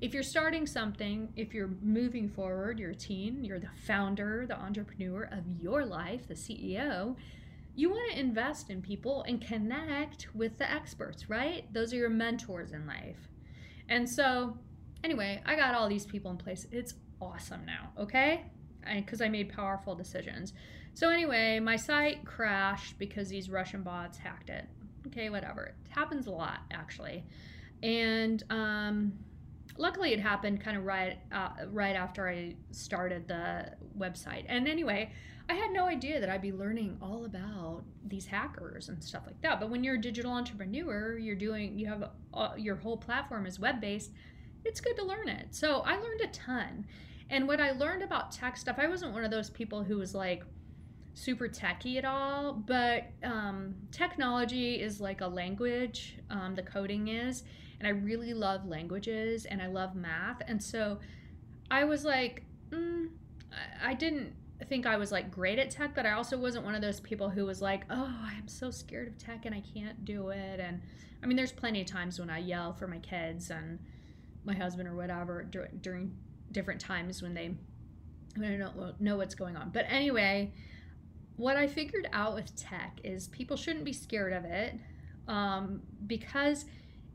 if 0.00 0.12
you're 0.12 0.22
starting 0.22 0.66
something, 0.66 1.32
if 1.34 1.54
you're 1.54 1.70
moving 1.80 2.28
forward, 2.28 2.78
you're 2.78 2.90
a 2.90 2.94
teen, 2.94 3.42
you're 3.44 3.58
the 3.58 3.70
founder, 3.86 4.44
the 4.46 4.58
entrepreneur 4.58 5.28
of 5.32 5.44
your 5.60 5.84
life, 5.86 6.28
the 6.28 6.34
CEO, 6.34 7.16
you 7.74 7.90
want 7.90 8.12
to 8.12 8.20
invest 8.20 8.70
in 8.70 8.82
people 8.82 9.24
and 9.26 9.40
connect 9.40 10.28
with 10.34 10.58
the 10.58 10.70
experts, 10.70 11.28
right? 11.28 11.72
Those 11.72 11.92
are 11.92 11.96
your 11.96 12.10
mentors 12.10 12.72
in 12.72 12.86
life. 12.86 13.28
And 13.88 14.08
so, 14.08 14.58
anyway, 15.02 15.42
I 15.46 15.56
got 15.56 15.74
all 15.74 15.88
these 15.88 16.06
people 16.06 16.30
in 16.30 16.36
place. 16.36 16.66
It's 16.70 16.94
awesome 17.20 17.64
now, 17.64 17.90
okay? 17.98 18.44
Because 18.96 19.20
I, 19.20 19.26
I 19.26 19.28
made 19.28 19.52
powerful 19.52 19.94
decisions. 19.94 20.52
So, 20.94 21.10
anyway, 21.10 21.60
my 21.60 21.76
site 21.76 22.24
crashed 22.24 22.98
because 22.98 23.28
these 23.28 23.50
Russian 23.50 23.82
bots 23.82 24.18
hacked 24.18 24.50
it. 24.50 24.66
Okay, 25.08 25.28
whatever. 25.28 25.74
It 25.84 25.90
happens 25.90 26.26
a 26.26 26.30
lot, 26.30 26.60
actually. 26.70 27.24
And, 27.82 28.42
um, 28.50 29.12
luckily 29.76 30.12
it 30.12 30.20
happened 30.20 30.60
kind 30.60 30.76
of 30.76 30.84
right 30.84 31.18
uh, 31.32 31.50
right 31.70 31.96
after 31.96 32.28
I 32.28 32.54
started 32.70 33.28
the 33.28 33.72
website. 33.98 34.44
And 34.48 34.68
anyway, 34.68 35.12
I 35.48 35.54
had 35.54 35.72
no 35.72 35.86
idea 35.86 36.20
that 36.20 36.28
I'd 36.28 36.42
be 36.42 36.52
learning 36.52 36.96
all 37.02 37.24
about 37.24 37.82
these 38.06 38.26
hackers 38.26 38.88
and 38.88 39.02
stuff 39.02 39.22
like 39.26 39.40
that. 39.42 39.60
But 39.60 39.70
when 39.70 39.84
you're 39.84 39.96
a 39.96 40.00
digital 40.00 40.32
entrepreneur, 40.32 41.18
you're 41.18 41.36
doing 41.36 41.78
you 41.78 41.86
have 41.86 42.10
uh, 42.32 42.50
your 42.56 42.76
whole 42.76 42.96
platform 42.96 43.46
is 43.46 43.58
web 43.58 43.80
based. 43.80 44.12
It's 44.64 44.80
good 44.80 44.96
to 44.96 45.04
learn 45.04 45.28
it. 45.28 45.54
So 45.54 45.80
I 45.80 45.96
learned 45.96 46.20
a 46.22 46.28
ton. 46.28 46.86
And 47.30 47.48
what 47.48 47.60
I 47.60 47.72
learned 47.72 48.02
about 48.02 48.32
tech 48.32 48.56
stuff, 48.56 48.76
I 48.78 48.86
wasn't 48.86 49.12
one 49.12 49.24
of 49.24 49.30
those 49.30 49.50
people 49.50 49.82
who 49.82 49.96
was 49.98 50.14
like 50.14 50.44
super 51.14 51.48
techy 51.48 51.96
at 51.98 52.04
all, 52.04 52.52
but 52.52 53.04
um, 53.22 53.74
technology 53.90 54.80
is 54.80 55.00
like 55.00 55.20
a 55.20 55.26
language. 55.26 56.16
Um, 56.30 56.54
the 56.54 56.62
coding 56.62 57.08
is 57.08 57.44
and 57.84 57.94
I 57.94 58.00
really 58.00 58.34
love 58.34 58.66
languages 58.66 59.44
and 59.44 59.60
I 59.60 59.66
love 59.66 59.94
math. 59.94 60.40
And 60.46 60.62
so 60.62 60.98
I 61.70 61.84
was 61.84 62.04
like, 62.04 62.44
mm, 62.70 63.08
I 63.82 63.94
didn't 63.94 64.32
think 64.68 64.86
I 64.86 64.96
was 64.96 65.12
like 65.12 65.30
great 65.30 65.58
at 65.58 65.70
tech, 65.70 65.94
but 65.94 66.06
I 66.06 66.12
also 66.12 66.38
wasn't 66.38 66.64
one 66.64 66.74
of 66.74 66.80
those 66.80 67.00
people 67.00 67.28
who 67.28 67.44
was 67.44 67.60
like, 67.60 67.84
oh, 67.90 68.16
I'm 68.22 68.48
so 68.48 68.70
scared 68.70 69.08
of 69.08 69.18
tech 69.18 69.44
and 69.44 69.54
I 69.54 69.62
can't 69.74 70.04
do 70.04 70.28
it. 70.30 70.60
And 70.60 70.80
I 71.22 71.26
mean, 71.26 71.36
there's 71.36 71.52
plenty 71.52 71.80
of 71.80 71.86
times 71.86 72.18
when 72.18 72.30
I 72.30 72.38
yell 72.38 72.72
for 72.72 72.86
my 72.86 72.98
kids 72.98 73.50
and 73.50 73.78
my 74.44 74.54
husband 74.54 74.88
or 74.88 74.94
whatever 74.94 75.42
dur- 75.44 75.70
during 75.80 76.16
different 76.54 76.80
times 76.80 77.20
when 77.20 77.34
they 77.34 77.54
when 78.36 78.52
I 78.52 78.56
don't 78.56 79.00
know 79.00 79.16
what's 79.16 79.34
going 79.34 79.56
on. 79.56 79.70
But 79.70 79.84
anyway, 79.88 80.52
what 81.36 81.56
I 81.56 81.66
figured 81.66 82.08
out 82.12 82.34
with 82.34 82.54
tech 82.56 82.98
is 83.04 83.28
people 83.28 83.56
shouldn't 83.56 83.84
be 83.84 83.92
scared 83.92 84.32
of 84.32 84.44
it 84.44 84.74
um, 85.28 85.82
because 86.06 86.64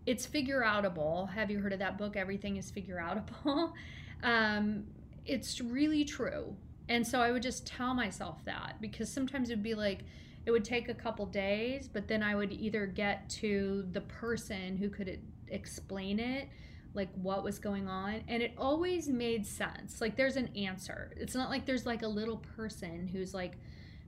it's 0.06 0.26
figure 0.26 0.62
outable. 0.62 1.30
Have 1.32 1.50
you 1.50 1.60
heard 1.60 1.74
of 1.74 1.80
that 1.80 1.98
book? 1.98 2.16
Everything 2.16 2.58
is 2.58 2.70
figure 2.72 2.98
outable. 2.98 3.74
um, 4.24 4.86
it's 5.26 5.60
really 5.60 6.06
true. 6.06 6.56
And 6.88 7.06
so 7.06 7.22
I 7.22 7.32
would 7.32 7.44
just 7.44 7.68
tell 7.68 7.94
myself 7.94 8.44
that 8.46 8.78
because 8.82 9.12
sometimes 9.12 9.50
it 9.50 9.54
would 9.54 9.64
be 9.64 9.76
like, 9.76 10.00
it 10.46 10.52
would 10.52 10.66
take 10.66 10.90
a 10.90 10.94
couple 10.94 11.26
days, 11.28 11.88
but 11.88 12.08
then 12.08 12.24
I 12.24 12.34
would 12.34 12.52
either 12.52 12.88
get 12.88 13.30
to 13.32 13.86
the 13.92 14.02
person 14.02 14.78
who 14.78 14.90
could 14.90 15.20
explain 15.50 16.20
it, 16.20 16.50
like 16.94 17.10
what 17.16 17.44
was 17.44 17.60
going 17.60 17.88
on, 17.88 18.22
and 18.28 18.42
it 18.42 18.54
always 18.58 19.08
made 19.08 19.46
sense. 19.46 20.02
Like 20.02 20.16
there's 20.16 20.36
an 20.36 20.50
answer. 20.56 21.12
It's 21.18 21.36
not 21.36 21.50
like 21.50 21.66
there's 21.66 21.86
like 21.86 22.02
a 22.02 22.08
little 22.08 22.38
person 22.56 23.08
who's 23.08 23.34
like 23.34 23.58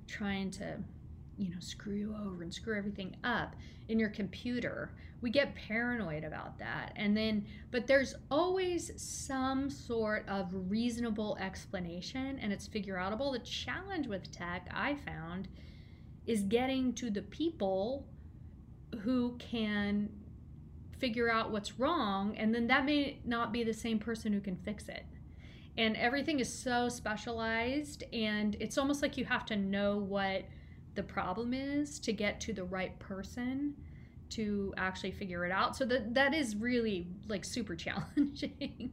trying 0.07 0.51
to 0.51 0.77
you 1.41 1.49
know, 1.49 1.59
screw 1.59 1.95
you 1.95 2.15
over 2.23 2.43
and 2.43 2.53
screw 2.53 2.77
everything 2.77 3.15
up 3.23 3.55
in 3.89 3.97
your 3.97 4.09
computer. 4.09 4.93
We 5.21 5.31
get 5.31 5.55
paranoid 5.55 6.23
about 6.23 6.59
that. 6.59 6.93
And 6.95 7.17
then, 7.17 7.47
but 7.71 7.87
there's 7.87 8.13
always 8.29 8.91
some 9.01 9.69
sort 9.69 10.27
of 10.29 10.49
reasonable 10.69 11.37
explanation 11.39 12.37
and 12.39 12.53
it's 12.53 12.67
figure 12.67 12.95
outable. 12.95 13.33
The 13.33 13.39
challenge 13.39 14.05
with 14.05 14.31
tech, 14.31 14.67
I 14.71 14.95
found, 14.95 15.47
is 16.27 16.43
getting 16.43 16.93
to 16.93 17.09
the 17.09 17.23
people 17.23 18.05
who 19.01 19.35
can 19.39 20.09
figure 21.01 21.29
out 21.29 21.51
what's 21.51 21.79
wrong. 21.79 22.37
And 22.37 22.53
then 22.55 22.67
that 22.67 22.85
may 22.85 23.19
not 23.25 23.51
be 23.51 23.63
the 23.63 23.73
same 23.73 23.99
person 23.99 24.31
who 24.31 24.39
can 24.39 24.55
fix 24.55 24.87
it. 24.87 25.03
And 25.77 25.97
everything 25.97 26.39
is 26.39 26.53
so 26.53 26.89
specialized, 26.89 28.03
and 28.13 28.55
it's 28.59 28.77
almost 28.77 29.01
like 29.01 29.17
you 29.17 29.25
have 29.25 29.45
to 29.47 29.55
know 29.55 29.97
what 29.97 30.43
the 30.95 31.03
problem 31.03 31.53
is 31.53 31.97
to 31.99 32.13
get 32.13 32.41
to 32.41 32.53
the 32.53 32.65
right 32.65 32.97
person 32.99 33.73
to 34.31 34.73
actually 34.77 35.11
figure 35.11 35.45
it 35.45 35.51
out. 35.51 35.75
So 35.75 35.85
that 35.85 36.13
that 36.13 36.33
is 36.33 36.55
really 36.55 37.07
like 37.27 37.45
super 37.45 37.75
challenging. 37.85 38.91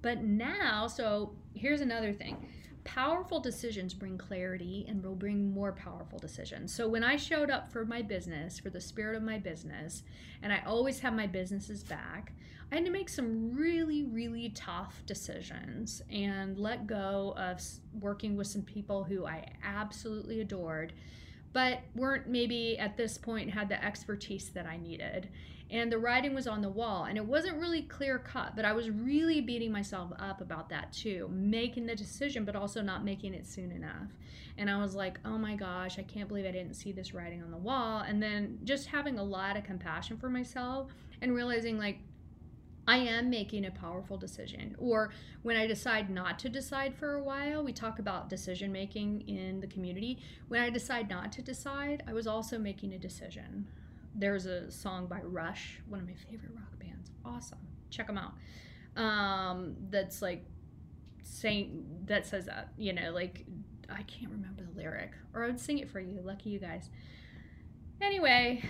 but 0.00 0.22
now, 0.22 0.86
so 0.86 1.34
here's 1.54 1.80
another 1.80 2.12
thing. 2.12 2.48
Powerful 2.84 3.40
decisions 3.40 3.94
bring 3.94 4.18
clarity 4.18 4.84
and 4.88 5.02
will 5.02 5.14
bring 5.14 5.52
more 5.52 5.72
powerful 5.72 6.18
decisions. 6.18 6.74
So 6.74 6.88
when 6.88 7.04
I 7.04 7.16
showed 7.16 7.50
up 7.50 7.70
for 7.70 7.84
my 7.84 8.02
business, 8.02 8.58
for 8.58 8.70
the 8.70 8.80
spirit 8.80 9.16
of 9.16 9.22
my 9.22 9.38
business, 9.38 10.02
and 10.42 10.52
I 10.52 10.62
always 10.66 11.00
have 11.00 11.14
my 11.14 11.26
businesses 11.26 11.84
back, 11.84 12.32
I 12.70 12.76
had 12.76 12.84
to 12.84 12.90
make 12.90 13.08
some 13.08 13.54
really, 13.54 14.04
really 14.04 14.50
tough 14.50 15.02
decisions 15.06 16.02
and 16.10 16.58
let 16.58 16.86
go 16.86 17.34
of 17.36 17.60
working 18.00 18.36
with 18.36 18.46
some 18.46 18.62
people 18.62 19.04
who 19.04 19.26
I 19.26 19.46
absolutely 19.62 20.40
adored 20.40 20.92
but 21.52 21.80
weren't 21.94 22.28
maybe 22.28 22.78
at 22.78 22.96
this 22.96 23.18
point 23.18 23.50
had 23.50 23.68
the 23.68 23.82
expertise 23.84 24.48
that 24.50 24.66
I 24.66 24.76
needed. 24.76 25.28
And 25.72 25.90
the 25.90 25.98
writing 25.98 26.34
was 26.34 26.46
on 26.46 26.60
the 26.60 26.68
wall, 26.68 27.04
and 27.04 27.16
it 27.16 27.24
wasn't 27.24 27.56
really 27.56 27.80
clear 27.80 28.18
cut, 28.18 28.54
but 28.54 28.66
I 28.66 28.74
was 28.74 28.90
really 28.90 29.40
beating 29.40 29.72
myself 29.72 30.12
up 30.18 30.42
about 30.42 30.68
that 30.68 30.92
too, 30.92 31.30
making 31.32 31.86
the 31.86 31.96
decision, 31.96 32.44
but 32.44 32.54
also 32.54 32.82
not 32.82 33.06
making 33.06 33.32
it 33.32 33.46
soon 33.46 33.72
enough. 33.72 34.08
And 34.58 34.68
I 34.68 34.76
was 34.76 34.94
like, 34.94 35.18
oh 35.24 35.38
my 35.38 35.56
gosh, 35.56 35.98
I 35.98 36.02
can't 36.02 36.28
believe 36.28 36.44
I 36.44 36.50
didn't 36.50 36.74
see 36.74 36.92
this 36.92 37.14
writing 37.14 37.42
on 37.42 37.50
the 37.50 37.56
wall. 37.56 38.04
And 38.06 38.22
then 38.22 38.58
just 38.64 38.88
having 38.88 39.18
a 39.18 39.24
lot 39.24 39.56
of 39.56 39.64
compassion 39.64 40.18
for 40.18 40.28
myself 40.28 40.92
and 41.22 41.34
realizing, 41.34 41.78
like, 41.78 42.00
I 42.86 42.98
am 42.98 43.30
making 43.30 43.64
a 43.64 43.70
powerful 43.70 44.18
decision. 44.18 44.76
Or 44.78 45.10
when 45.42 45.56
I 45.56 45.66
decide 45.66 46.10
not 46.10 46.38
to 46.40 46.50
decide 46.50 46.94
for 46.94 47.14
a 47.14 47.22
while, 47.22 47.64
we 47.64 47.72
talk 47.72 47.98
about 47.98 48.28
decision 48.28 48.72
making 48.72 49.26
in 49.26 49.60
the 49.60 49.68
community. 49.68 50.18
When 50.48 50.60
I 50.60 50.68
decide 50.68 51.08
not 51.08 51.32
to 51.32 51.42
decide, 51.42 52.02
I 52.06 52.12
was 52.12 52.26
also 52.26 52.58
making 52.58 52.92
a 52.92 52.98
decision. 52.98 53.68
There's 54.14 54.46
a 54.46 54.70
song 54.70 55.06
by 55.06 55.20
Rush, 55.22 55.80
one 55.88 56.00
of 56.00 56.06
my 56.06 56.14
favorite 56.14 56.52
rock 56.54 56.78
bands. 56.78 57.10
Awesome. 57.24 57.58
Check 57.90 58.06
them 58.06 58.18
out. 58.18 58.34
Um, 58.96 59.76
that's 59.90 60.20
like 60.20 60.44
saying, 61.22 61.84
that 62.06 62.26
says 62.26 62.46
that, 62.46 62.72
you 62.76 62.92
know, 62.92 63.10
like, 63.12 63.46
I 63.88 64.02
can't 64.02 64.30
remember 64.30 64.62
the 64.62 64.78
lyric, 64.78 65.12
or 65.34 65.44
I 65.44 65.46
would 65.46 65.60
sing 65.60 65.78
it 65.78 65.90
for 65.90 66.00
you. 66.00 66.20
Lucky 66.22 66.50
you 66.50 66.58
guys. 66.58 66.90
Anyway, 68.00 68.64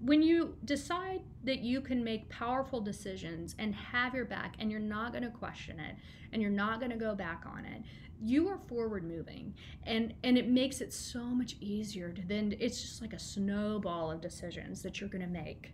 when 0.00 0.22
you 0.22 0.56
decide 0.64 1.20
that 1.44 1.60
you 1.60 1.80
can 1.80 2.02
make 2.02 2.28
powerful 2.28 2.80
decisions 2.80 3.54
and 3.58 3.74
have 3.74 4.14
your 4.14 4.24
back 4.24 4.54
and 4.58 4.70
you're 4.70 4.80
not 4.80 5.12
going 5.12 5.24
to 5.24 5.30
question 5.30 5.78
it 5.80 5.96
and 6.32 6.42
you're 6.42 6.50
not 6.50 6.80
going 6.80 6.90
to 6.90 6.96
go 6.96 7.14
back 7.14 7.44
on 7.46 7.64
it 7.64 7.82
you 8.20 8.48
are 8.48 8.58
forward 8.58 9.04
moving. 9.04 9.54
And 9.84 10.14
and 10.24 10.38
it 10.38 10.48
makes 10.48 10.80
it 10.80 10.92
so 10.92 11.22
much 11.22 11.56
easier 11.60 12.10
to 12.12 12.22
then 12.26 12.54
it's 12.58 12.80
just 12.80 13.00
like 13.00 13.12
a 13.12 13.18
snowball 13.18 14.10
of 14.10 14.20
decisions 14.20 14.82
that 14.82 15.00
you're 15.00 15.10
going 15.10 15.24
to 15.24 15.28
make. 15.28 15.72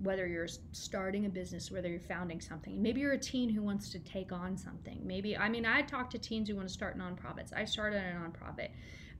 Whether 0.00 0.26
you're 0.26 0.48
starting 0.72 1.24
a 1.24 1.28
business 1.28 1.70
whether 1.70 1.88
you're 1.88 2.00
founding 2.00 2.40
something. 2.40 2.82
Maybe 2.82 3.00
you're 3.00 3.12
a 3.12 3.18
teen 3.18 3.48
who 3.48 3.62
wants 3.62 3.88
to 3.90 3.98
take 4.00 4.30
on 4.30 4.56
something. 4.56 5.00
Maybe 5.04 5.36
i 5.36 5.48
mean 5.48 5.64
i 5.64 5.80
talk 5.82 6.10
to 6.10 6.18
teens 6.18 6.48
who 6.48 6.56
want 6.56 6.68
to 6.68 6.74
start 6.74 6.98
nonprofits. 6.98 7.54
I 7.54 7.64
started 7.64 8.02
a 8.02 8.14
nonprofit 8.14 8.68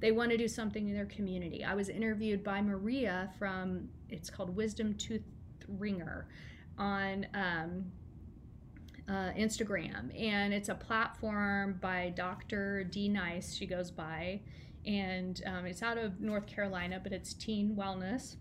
they 0.01 0.13
want 0.13 0.31
to 0.31 0.37
do 0.37 0.49
something 0.49 0.89
in 0.89 0.95
their 0.95 1.07
community. 1.07 1.65
I 1.65 1.75
was 1.75 1.89
interviewed 1.89 2.45
by 2.45 2.61
Maria 2.61 3.31
from, 3.39 3.89
it's 4.11 4.29
called 4.29 4.55
Wisdom 4.55 4.95
Tooth 4.95 5.23
Ringer 5.69 6.29
on 6.79 7.27
um, 7.35 7.85
uh, 9.09 9.33
Instagram. 9.39 10.19
And 10.21 10.53
it's 10.53 10.69
a 10.69 10.75
platform 10.75 11.79
by 11.81 12.13
Dr. 12.15 12.85
D 12.85 13.09
Nice, 13.09 13.55
she 13.55 13.67
goes 13.67 13.91
by. 13.91 14.41
And 14.85 15.43
um, 15.47 15.67
it's 15.67 15.83
out 15.83 15.99
of 15.99 16.21
North 16.21 16.47
Carolina, 16.47 17.01
but 17.03 17.13
it's 17.13 17.33
teen 17.33 17.75
wellness, 17.75 18.37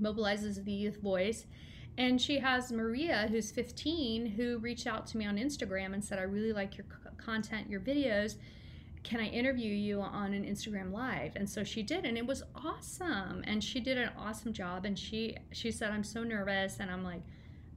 mobilizes 0.00 0.64
the 0.64 0.72
youth 0.72 1.00
voice. 1.00 1.46
And 1.98 2.20
she 2.20 2.38
has 2.38 2.72
Maria, 2.72 3.28
who's 3.30 3.50
15, 3.50 4.26
who 4.26 4.58
reached 4.58 4.86
out 4.86 5.06
to 5.08 5.18
me 5.18 5.26
on 5.26 5.36
Instagram 5.36 5.92
and 5.92 6.02
said, 6.02 6.18
I 6.18 6.22
really 6.22 6.54
like 6.54 6.78
your 6.78 6.86
content, 7.18 7.68
your 7.68 7.80
videos 7.80 8.36
can 9.02 9.20
I 9.20 9.26
interview 9.26 9.72
you 9.72 10.00
on 10.00 10.32
an 10.32 10.44
Instagram 10.44 10.92
live? 10.92 11.32
And 11.36 11.48
so 11.48 11.64
she 11.64 11.82
did 11.82 12.04
and 12.04 12.16
it 12.16 12.26
was 12.26 12.42
awesome. 12.54 13.42
And 13.46 13.62
she 13.62 13.80
did 13.80 13.98
an 13.98 14.10
awesome 14.16 14.52
job 14.52 14.84
and 14.84 14.98
she 14.98 15.36
she 15.50 15.70
said 15.70 15.90
I'm 15.90 16.04
so 16.04 16.22
nervous 16.22 16.78
and 16.78 16.90
I'm 16.90 17.04
like 17.04 17.22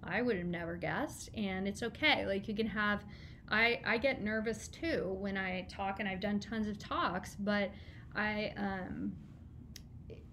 I 0.03 0.22
would 0.22 0.38
have 0.38 0.46
never 0.46 0.75
guessed 0.75 1.29
and 1.36 1.67
it's 1.67 1.82
okay. 1.82 2.25
Like 2.25 2.48
you 2.48 2.55
can 2.55 2.67
have 2.67 3.03
I 3.50 3.82
I 3.86 3.98
get 3.98 4.22
nervous 4.22 4.67
too 4.67 5.15
when 5.20 5.38
I 5.38 5.67
talk 5.70 6.00
and 6.00 6.08
I've 6.08 6.22
done 6.22 6.39
tons 6.39 6.67
of 6.67 6.77
talks, 6.77 7.36
but 7.36 7.72
I 8.15 8.53
um 8.58 9.13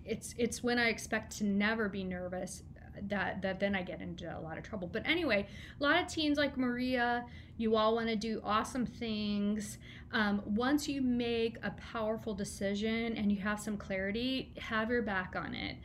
it's 0.04 0.34
it's 0.36 0.62
when 0.62 0.78
I 0.78 0.88
expect 0.88 1.38
to 1.38 1.44
never 1.44 1.88
be 1.88 2.04
nervous 2.04 2.62
that 3.08 3.42
that 3.42 3.60
then 3.60 3.74
I 3.74 3.82
get 3.82 4.00
into 4.00 4.26
a 4.26 4.40
lot 4.40 4.58
of 4.58 4.64
trouble. 4.64 4.88
But 4.88 5.06
anyway, 5.06 5.46
a 5.80 5.82
lot 5.82 6.00
of 6.00 6.08
teens 6.08 6.38
like 6.38 6.56
Maria, 6.56 7.24
you 7.56 7.76
all 7.76 7.94
want 7.94 8.08
to 8.08 8.16
do 8.16 8.40
awesome 8.44 8.86
things. 8.86 9.78
Um, 10.12 10.42
once 10.44 10.88
you 10.88 11.02
make 11.02 11.58
a 11.62 11.70
powerful 11.70 12.34
decision 12.34 13.16
and 13.16 13.32
you 13.32 13.40
have 13.40 13.60
some 13.60 13.76
clarity, 13.76 14.52
have 14.58 14.90
your 14.90 15.02
back 15.02 15.34
on 15.36 15.54
it. 15.54 15.76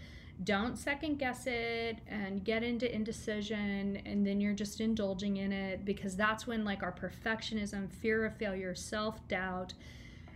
Don't 0.44 0.78
second 0.78 1.18
guess 1.18 1.48
it 1.48 1.98
and 2.08 2.44
get 2.44 2.62
into 2.62 2.94
indecision 2.94 4.00
and 4.06 4.26
then 4.26 4.40
you're 4.40 4.54
just 4.54 4.80
indulging 4.82 5.38
in 5.38 5.52
it 5.52 5.84
because 5.84 6.16
that's 6.16 6.46
when 6.46 6.64
like 6.64 6.84
our 6.84 6.92
perfectionism, 6.92 7.92
fear 7.92 8.24
of 8.24 8.38
failure, 8.38 8.76
self-doubt, 8.76 9.74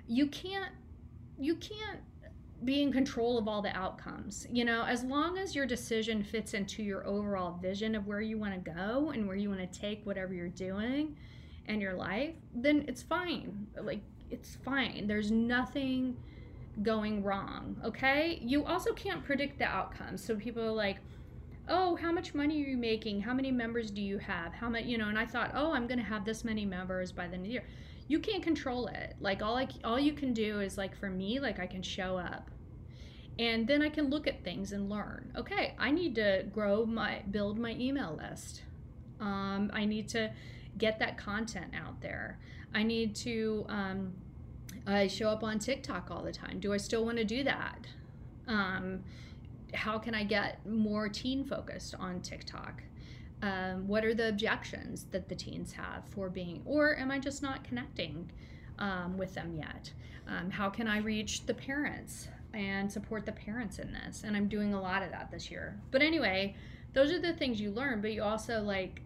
you 0.08 0.28
can't 0.28 0.72
you 1.40 1.56
can't 1.56 2.02
be 2.64 2.82
in 2.82 2.92
control 2.92 3.38
of 3.38 3.48
all 3.48 3.62
the 3.62 3.76
outcomes. 3.76 4.46
You 4.52 4.66
know, 4.66 4.84
as 4.84 5.04
long 5.04 5.38
as 5.38 5.56
your 5.56 5.66
decision 5.66 6.24
fits 6.24 6.54
into 6.54 6.84
your 6.84 7.06
overall 7.08 7.58
vision 7.62 7.96
of 7.96 8.06
where 8.06 8.22
you 8.22 8.38
want 8.38 8.54
to 8.54 8.72
go 8.72 9.12
and 9.12 9.28
where 9.28 9.36
you 9.36 9.50
want 9.50 9.62
to 9.62 9.80
take 9.80 10.06
whatever 10.06 10.34
you're 10.34 10.48
doing 10.50 11.16
and 11.68 11.82
your 11.82 11.94
life, 11.94 12.36
then 12.54 12.86
it's 12.88 13.02
fine. 13.02 13.68
Like, 13.82 14.02
it's 14.30 14.58
fine. 14.64 15.08
There's 15.08 15.32
nothing 15.32 16.16
going 16.84 17.24
wrong, 17.24 17.76
okay? 17.84 18.40
You 18.42 18.64
also 18.64 18.94
can't 18.94 19.24
predict 19.24 19.60
the 19.60 19.66
outcomes. 19.66 20.24
So 20.24 20.36
people 20.36 20.64
are 20.64 20.72
like, 20.72 20.98
oh, 21.68 21.96
how 21.96 22.12
much 22.12 22.34
money 22.34 22.64
are 22.64 22.68
you 22.68 22.78
making? 22.78 23.22
How 23.22 23.34
many 23.34 23.52
members 23.52 23.92
do 23.92 24.02
you 24.02 24.18
have? 24.20 24.54
How 24.54 24.70
much, 24.70 24.86
you 24.86 24.98
know, 24.98 25.10
and 25.10 25.18
I 25.18 25.26
thought, 25.26 25.52
oh, 25.54 25.74
I'm 25.74 25.88
going 25.88 26.00
to 26.00 26.06
have 26.06 26.26
this 26.26 26.44
many 26.44 26.66
members 26.66 27.12
by 27.12 27.28
the 27.28 27.34
end 27.34 27.44
of 27.44 27.48
the 27.48 27.54
year 27.54 27.64
you 28.08 28.20
can't 28.20 28.44
control 28.44 28.88
it. 28.88 29.16
Like 29.20 29.42
all 29.42 29.58
I 29.58 29.68
all 29.84 30.00
you 30.00 30.14
can 30.14 30.34
do 30.34 30.60
is 30.60 30.78
like 30.78 30.96
for 30.96 31.10
me, 31.10 31.40
like 31.40 31.60
I 31.60 31.68
can 31.68 31.82
show 31.82 32.18
up. 32.18 32.50
And 33.40 33.68
then 33.68 33.82
I 33.82 33.90
can 33.90 34.10
look 34.10 34.28
at 34.28 34.44
things 34.44 34.72
and 34.72 34.90
learn. 34.90 35.32
Okay, 35.38 35.74
I 35.80 35.90
need 35.92 36.16
to 36.16 36.46
grow 36.54 36.86
my 36.86 37.24
build 37.32 37.58
my 37.58 37.72
email 37.72 38.20
list. 38.22 38.64
Um, 39.20 39.72
I 39.74 39.86
need 39.86 40.10
to 40.10 40.32
get 40.78 41.00
that 41.00 41.18
content 41.18 41.74
out 41.74 42.02
there. 42.02 42.40
I 42.74 42.84
need 42.84 43.16
to 43.18 43.66
um, 43.70 44.14
I 44.86 45.08
show 45.08 45.30
up 45.30 45.44
on 45.44 45.60
TikTok 45.60 46.10
all 46.12 46.24
the 46.24 46.32
time. 46.32 46.60
Do 46.60 46.74
I 46.74 46.78
still 46.78 47.06
want 47.06 47.18
to 47.18 47.24
do 47.24 47.44
that? 47.44 47.88
Um, 48.48 49.04
how 49.74 49.98
can 49.98 50.14
I 50.14 50.24
get 50.24 50.66
more 50.66 51.08
teen 51.08 51.46
focused 51.46 51.96
on 51.96 52.22
TikTok? 52.22 52.84
Um, 53.42 53.88
what 53.88 54.06
are 54.06 54.14
the 54.14 54.30
objections 54.30 55.06
that 55.12 55.28
the 55.28 55.36
teens 55.36 55.74
have 55.74 56.04
for 56.10 56.30
being, 56.30 56.62
or 56.66 56.96
am 56.98 57.10
I 57.10 57.20
just 57.20 57.42
not 57.42 57.64
connecting 57.64 58.32
um, 58.78 59.18
with 59.18 59.34
them 59.34 59.56
yet? 59.56 59.92
Um, 60.28 60.52
how 60.52 60.70
can 60.70 60.88
I 60.88 61.00
reach 61.00 61.46
the 61.46 61.54
parents 61.54 62.28
and 62.54 62.92
support 62.92 63.26
the 63.26 63.32
parents 63.32 63.80
in 63.80 63.92
this? 63.92 64.24
And 64.24 64.38
I'm 64.38 64.48
doing 64.48 64.74
a 64.74 64.82
lot 64.82 65.02
of 65.02 65.10
that 65.12 65.32
this 65.32 65.50
year. 65.50 65.80
But 65.90 66.02
anyway, 66.02 66.56
those 66.94 67.12
are 67.12 67.20
the 67.20 67.34
things 67.34 67.60
you 67.60 67.72
learn, 67.72 68.02
but 68.02 68.12
you 68.14 68.22
also 68.22 68.62
like 68.62 69.02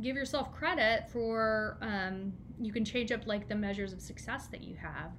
give 0.00 0.14
yourself 0.14 0.52
credit 0.52 1.08
for, 1.10 1.78
um, 1.80 2.32
you 2.60 2.72
can 2.72 2.84
change 2.84 3.10
up 3.10 3.26
like 3.26 3.48
the 3.48 3.54
measures 3.54 3.92
of 3.92 4.00
success 4.00 4.46
that 4.48 4.62
you 4.62 4.76
have 4.76 5.10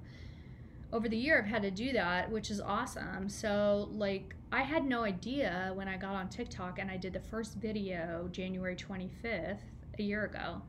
over 0.92 1.08
the 1.08 1.16
year 1.16 1.38
I've 1.38 1.48
had 1.48 1.62
to 1.62 1.70
do 1.70 1.92
that, 1.92 2.30
which 2.30 2.50
is 2.50 2.60
awesome. 2.60 3.28
So 3.28 3.88
like 3.92 4.34
I 4.50 4.62
had 4.62 4.86
no 4.86 5.02
idea 5.02 5.72
when 5.74 5.88
I 5.88 5.96
got 5.96 6.14
on 6.14 6.28
TikTok 6.28 6.78
and 6.78 6.90
I 6.90 6.96
did 6.96 7.12
the 7.12 7.20
first 7.20 7.56
video 7.56 8.28
January 8.32 8.76
25th 8.76 9.58
a 9.98 10.02
year 10.02 10.24
ago 10.24 10.62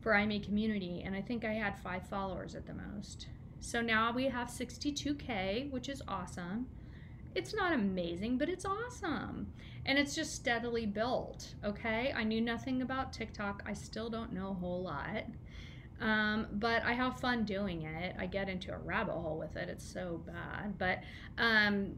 for 0.00 0.14
IME 0.14 0.40
community 0.40 1.02
and 1.04 1.14
I 1.14 1.20
think 1.20 1.44
I 1.44 1.52
had 1.52 1.78
5 1.78 2.08
followers 2.08 2.54
at 2.54 2.66
the 2.66 2.74
most. 2.74 3.26
So 3.60 3.80
now 3.80 4.12
we 4.12 4.24
have 4.26 4.48
62k, 4.48 5.70
which 5.70 5.88
is 5.88 6.02
awesome. 6.08 6.66
It's 7.34 7.54
not 7.54 7.72
amazing, 7.72 8.38
but 8.38 8.48
it's 8.48 8.64
awesome. 8.64 9.52
And 9.84 9.98
it's 9.98 10.14
just 10.14 10.34
steadily 10.34 10.86
built, 10.86 11.54
okay? 11.64 12.12
I 12.16 12.24
knew 12.24 12.40
nothing 12.40 12.82
about 12.82 13.12
TikTok. 13.12 13.62
I 13.66 13.74
still 13.74 14.08
don't 14.08 14.32
know 14.32 14.50
a 14.50 14.54
whole 14.54 14.82
lot. 14.82 15.24
Um, 16.00 16.46
but 16.52 16.82
I 16.84 16.92
have 16.92 17.18
fun 17.18 17.44
doing 17.44 17.82
it. 17.82 18.14
I 18.18 18.26
get 18.26 18.48
into 18.48 18.72
a 18.72 18.78
rabbit 18.78 19.14
hole 19.14 19.38
with 19.38 19.56
it. 19.56 19.68
It's 19.68 19.84
so 19.84 20.22
bad, 20.26 20.78
but 20.78 21.00
um, 21.38 21.96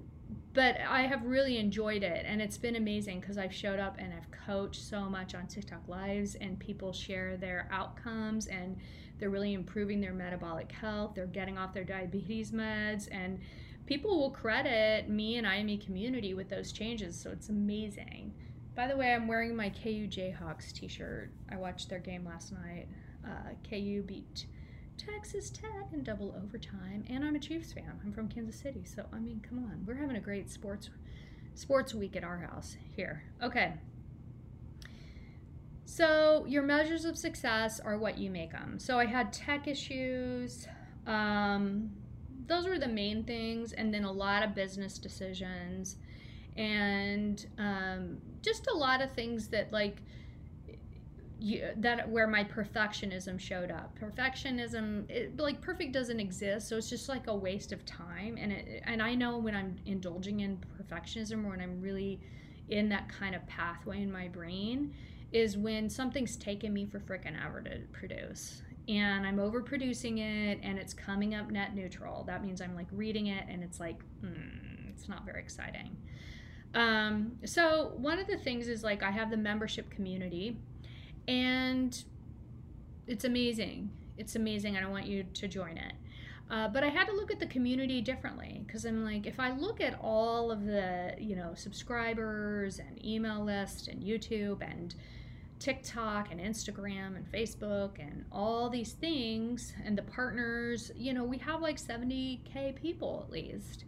but 0.53 0.77
I 0.81 1.03
have 1.03 1.25
really 1.25 1.59
enjoyed 1.59 2.03
it, 2.03 2.25
and 2.27 2.41
it's 2.41 2.59
been 2.59 2.77
amazing 2.77 3.21
because 3.21 3.39
I've 3.39 3.55
showed 3.55 3.79
up 3.79 3.97
and 3.99 4.13
I've 4.13 4.31
coached 4.31 4.83
so 4.83 5.03
much 5.03 5.35
on 5.35 5.47
TikTok 5.47 5.87
lives, 5.87 6.35
and 6.37 6.59
people 6.59 6.93
share 6.93 7.37
their 7.37 7.69
outcomes, 7.71 8.47
and 8.47 8.77
they're 9.19 9.31
really 9.31 9.55
improving 9.55 10.01
their 10.01 10.13
metabolic 10.13 10.73
health. 10.73 11.13
They're 11.15 11.27
getting 11.27 11.59
off 11.59 11.75
their 11.75 11.85
diabetes 11.85 12.53
meds, 12.53 13.09
and 13.13 13.39
people 13.87 14.19
will 14.19 14.31
credit 14.31 15.09
me 15.09 15.37
and 15.37 15.47
IME 15.47 15.79
community 15.79 16.35
with 16.35 16.49
those 16.49 16.73
changes. 16.73 17.19
So 17.21 17.31
it's 17.31 17.49
amazing. 17.49 18.33
By 18.75 18.87
the 18.87 18.97
way, 18.97 19.13
I'm 19.13 19.29
wearing 19.29 19.55
my 19.55 19.69
KU 19.69 20.07
Jayhawks 20.09 20.73
t-shirt. 20.73 21.31
I 21.51 21.57
watched 21.57 21.89
their 21.89 21.99
game 21.99 22.25
last 22.25 22.53
night 22.53 22.89
uh, 23.25 23.51
KU 23.69 24.03
beat 24.03 24.47
Texas 24.97 25.51
Tech 25.51 25.89
in 25.93 26.03
double 26.03 26.35
overtime, 26.43 27.05
and 27.09 27.25
I'm 27.25 27.35
a 27.35 27.39
Chiefs 27.39 27.73
fan. 27.73 27.99
I'm 28.05 28.13
from 28.13 28.29
Kansas 28.29 28.61
City, 28.61 28.85
so 28.85 29.07
I 29.13 29.19
mean, 29.19 29.41
come 29.47 29.59
on, 29.59 29.85
we're 29.87 29.95
having 29.95 30.17
a 30.17 30.21
great 30.21 30.51
sports 30.51 30.91
sports 31.55 31.95
week 31.95 32.17
at 32.17 32.25
our 32.25 32.39
house 32.39 32.77
here. 32.97 33.23
Okay. 33.43 33.75
So 35.85 36.45
your 36.47 36.63
measures 36.63 37.05
of 37.05 37.19
success 37.19 37.81
are 37.81 37.99
what 37.99 38.17
you 38.19 38.31
make 38.31 38.53
them. 38.53 38.79
So 38.79 38.99
I 38.99 39.07
had 39.07 39.33
tech 39.33 39.67
issues. 39.67 40.69
Um, 41.07 41.91
those 42.47 42.69
were 42.69 42.79
the 42.79 42.89
main 42.89 43.25
things, 43.25 43.73
and 43.73 43.93
then 43.93 44.05
a 44.05 44.13
lot 44.13 44.43
of 44.43 44.55
business 44.55 44.99
decisions, 44.99 45.97
and 46.57 47.47
um, 47.59 48.19
just 48.43 48.67
a 48.67 48.77
lot 48.77 49.01
of 49.01 49.13
things 49.13 49.49
that 49.49 49.73
like 49.73 50.03
you, 51.41 51.71
that 51.79 52.09
where 52.09 52.27
my 52.27 52.45
perfectionism 52.45 53.41
showed 53.41 53.71
up. 53.71 53.99
Perfectionism, 53.99 55.11
it, 55.11 55.39
like 55.39 55.61
perfect 55.61 55.93
doesn't 55.93 56.21
exist, 56.21 56.69
so 56.69 56.77
it's 56.77 56.91
just 56.91 57.09
like 57.09 57.27
a 57.27 57.35
waste 57.35 57.73
of 57.73 57.85
time. 57.87 58.37
And 58.39 58.53
it, 58.53 58.83
and 58.85 59.03
I 59.03 59.15
know 59.15 59.39
when 59.39 59.55
I'm 59.55 59.77
indulging 59.87 60.41
in 60.41 60.59
perfectionism, 60.79 61.45
or 61.45 61.51
when 61.51 61.61
I'm 61.61 61.81
really 61.81 62.21
in 62.69 62.89
that 62.91 63.09
kind 63.09 63.35
of 63.35 63.47
pathway 63.47 64.03
in 64.03 64.13
my 64.13 64.29
brain, 64.29 64.95
is 65.33 65.57
when 65.57 65.89
something's 65.89 66.37
taken 66.37 66.73
me 66.73 66.85
for 66.85 67.01
freaking 67.01 67.35
ever 67.45 67.63
to 67.63 67.79
produce. 67.93 68.63
And 68.89 69.27
I'm 69.27 69.39
overproducing 69.39 70.19
it, 70.19 70.61
and 70.63 70.79
it's 70.79 70.93
coming 70.93 71.35
up 71.35 71.51
net 71.51 71.75
neutral. 71.75 72.25
That 72.25 72.45
means 72.45 72.61
I'm 72.61 72.75
like 72.75 72.89
reading 72.93 73.29
it, 73.29 73.45
and 73.49 73.63
it's 73.63 73.81
like, 73.81 74.03
hmm, 74.21 74.89
it's 74.89 75.09
not 75.09 75.25
very 75.25 75.41
exciting. 75.41 75.97
Um, 76.75 77.33
so 77.45 77.93
one 77.97 78.19
of 78.19 78.27
the 78.27 78.37
things 78.37 78.69
is 78.69 78.85
like 78.85 79.03
I 79.03 79.11
have 79.11 79.31
the 79.31 79.37
membership 79.37 79.91
community 79.91 80.57
and 81.29 82.05
it's 83.07 83.25
amazing. 83.25 83.91
It's 84.17 84.37
amazing, 84.37 84.77
and 84.77 84.85
I 84.85 84.89
want 84.89 85.07
you 85.07 85.25
to 85.25 85.49
join 85.49 85.77
it. 85.77 85.93
Uh, 86.51 86.67
but 86.67 86.83
I 86.83 86.89
had 86.89 87.07
to 87.07 87.13
look 87.13 87.31
at 87.31 87.39
the 87.39 87.47
community 87.47 88.01
differently 88.01 88.63
because 88.67 88.85
I'm 88.85 89.05
like, 89.05 89.27
if 89.27 89.39
I 89.39 89.53
look 89.53 89.81
at 89.81 89.97
all 90.03 90.51
of 90.51 90.65
the, 90.65 91.15
you 91.17 91.37
know, 91.37 91.53
subscribers 91.55 92.81
and 92.81 93.05
email 93.05 93.45
list 93.45 93.87
and 93.87 94.03
YouTube 94.03 94.61
and 94.69 94.95
TikTok 95.61 96.33
and 96.33 96.41
Instagram 96.41 97.15
and 97.15 97.31
Facebook 97.31 98.01
and 98.01 98.25
all 98.33 98.69
these 98.69 98.93
things 98.93 99.73
and 99.85 99.97
the 99.97 100.03
partners, 100.03 100.91
you 100.97 101.13
know, 101.13 101.23
we 101.23 101.39
have 101.39 101.61
like 101.61 101.81
70K 101.81 102.75
people 102.75 103.25
at 103.25 103.33
least 103.33 103.85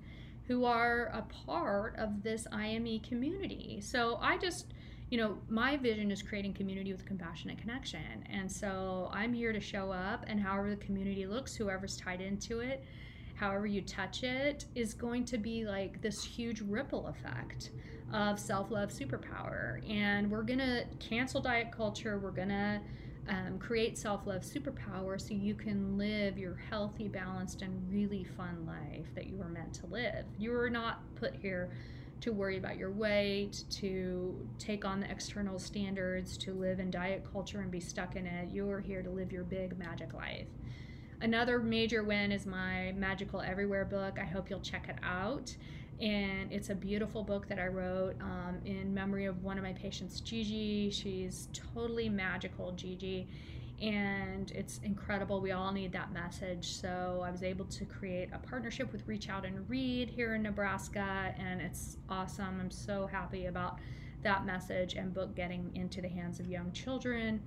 who 0.46 0.64
are 0.64 1.06
a 1.06 1.22
part 1.46 1.96
of 1.96 2.22
this 2.22 2.46
IME 2.52 3.00
community. 3.00 3.80
So 3.80 4.18
I 4.20 4.38
just, 4.38 4.72
you 5.12 5.18
know, 5.18 5.36
my 5.50 5.76
vision 5.76 6.10
is 6.10 6.22
creating 6.22 6.54
community 6.54 6.90
with 6.90 7.04
compassionate 7.04 7.58
connection. 7.58 8.24
And 8.30 8.50
so 8.50 9.10
I'm 9.12 9.34
here 9.34 9.52
to 9.52 9.60
show 9.60 9.92
up, 9.92 10.24
and 10.26 10.40
however 10.40 10.70
the 10.70 10.82
community 10.82 11.26
looks, 11.26 11.54
whoever's 11.54 11.98
tied 11.98 12.22
into 12.22 12.60
it, 12.60 12.82
however 13.34 13.66
you 13.66 13.82
touch 13.82 14.22
it, 14.22 14.64
is 14.74 14.94
going 14.94 15.26
to 15.26 15.36
be 15.36 15.66
like 15.66 16.00
this 16.00 16.24
huge 16.24 16.62
ripple 16.62 17.08
effect 17.08 17.72
of 18.10 18.40
self 18.40 18.70
love 18.70 18.88
superpower. 18.88 19.86
And 19.86 20.30
we're 20.30 20.44
going 20.44 20.60
to 20.60 20.86
cancel 20.98 21.42
diet 21.42 21.72
culture. 21.72 22.18
We're 22.18 22.30
going 22.30 22.48
to 22.48 22.80
um, 23.28 23.58
create 23.58 23.98
self 23.98 24.26
love 24.26 24.40
superpower 24.40 25.20
so 25.20 25.34
you 25.34 25.54
can 25.54 25.98
live 25.98 26.38
your 26.38 26.56
healthy, 26.70 27.08
balanced, 27.08 27.60
and 27.60 27.86
really 27.92 28.24
fun 28.24 28.64
life 28.66 29.14
that 29.14 29.26
you 29.26 29.36
were 29.36 29.48
meant 29.48 29.74
to 29.74 29.86
live. 29.88 30.24
You 30.38 30.52
were 30.52 30.70
not 30.70 31.02
put 31.16 31.34
here 31.34 31.70
to 32.22 32.32
worry 32.32 32.56
about 32.56 32.76
your 32.76 32.90
weight, 32.90 33.64
to 33.68 34.48
take 34.58 34.84
on 34.84 35.00
the 35.00 35.10
external 35.10 35.58
standards, 35.58 36.38
to 36.38 36.52
live 36.52 36.78
in 36.80 36.90
diet 36.90 37.26
culture 37.30 37.60
and 37.60 37.70
be 37.70 37.80
stuck 37.80 38.16
in 38.16 38.26
it. 38.26 38.48
You're 38.52 38.80
here 38.80 39.02
to 39.02 39.10
live 39.10 39.32
your 39.32 39.44
big 39.44 39.78
magic 39.78 40.14
life. 40.14 40.46
Another 41.20 41.58
major 41.58 42.02
win 42.02 42.32
is 42.32 42.46
my 42.46 42.92
Magical 42.96 43.40
Everywhere 43.40 43.84
book. 43.84 44.18
I 44.20 44.24
hope 44.24 44.50
you'll 44.50 44.60
check 44.60 44.88
it 44.88 44.96
out. 45.02 45.54
And 46.00 46.52
it's 46.52 46.70
a 46.70 46.74
beautiful 46.74 47.22
book 47.22 47.48
that 47.48 47.58
I 47.58 47.66
wrote 47.66 48.16
um, 48.20 48.60
in 48.64 48.92
memory 48.92 49.26
of 49.26 49.42
one 49.42 49.58
of 49.58 49.64
my 49.64 49.72
patients, 49.72 50.20
Gigi. 50.20 50.90
She's 50.90 51.48
totally 51.52 52.08
magical, 52.08 52.72
Gigi 52.72 53.28
and 53.82 54.52
it's 54.52 54.78
incredible. 54.84 55.40
We 55.40 55.50
all 55.50 55.72
need 55.72 55.92
that 55.92 56.12
message. 56.12 56.72
So 56.72 57.22
I 57.26 57.30
was 57.30 57.42
able 57.42 57.64
to 57.64 57.84
create 57.84 58.28
a 58.32 58.38
partnership 58.38 58.92
with 58.92 59.06
Reach 59.08 59.28
Out 59.28 59.44
and 59.44 59.68
Read 59.68 60.08
here 60.08 60.36
in 60.36 60.42
Nebraska, 60.42 61.34
and 61.36 61.60
it's 61.60 61.96
awesome. 62.08 62.60
I'm 62.60 62.70
so 62.70 63.08
happy 63.08 63.46
about 63.46 63.80
that 64.22 64.46
message 64.46 64.94
and 64.94 65.12
book 65.12 65.34
getting 65.34 65.72
into 65.74 66.00
the 66.00 66.08
hands 66.08 66.38
of 66.38 66.46
young 66.46 66.70
children 66.70 67.42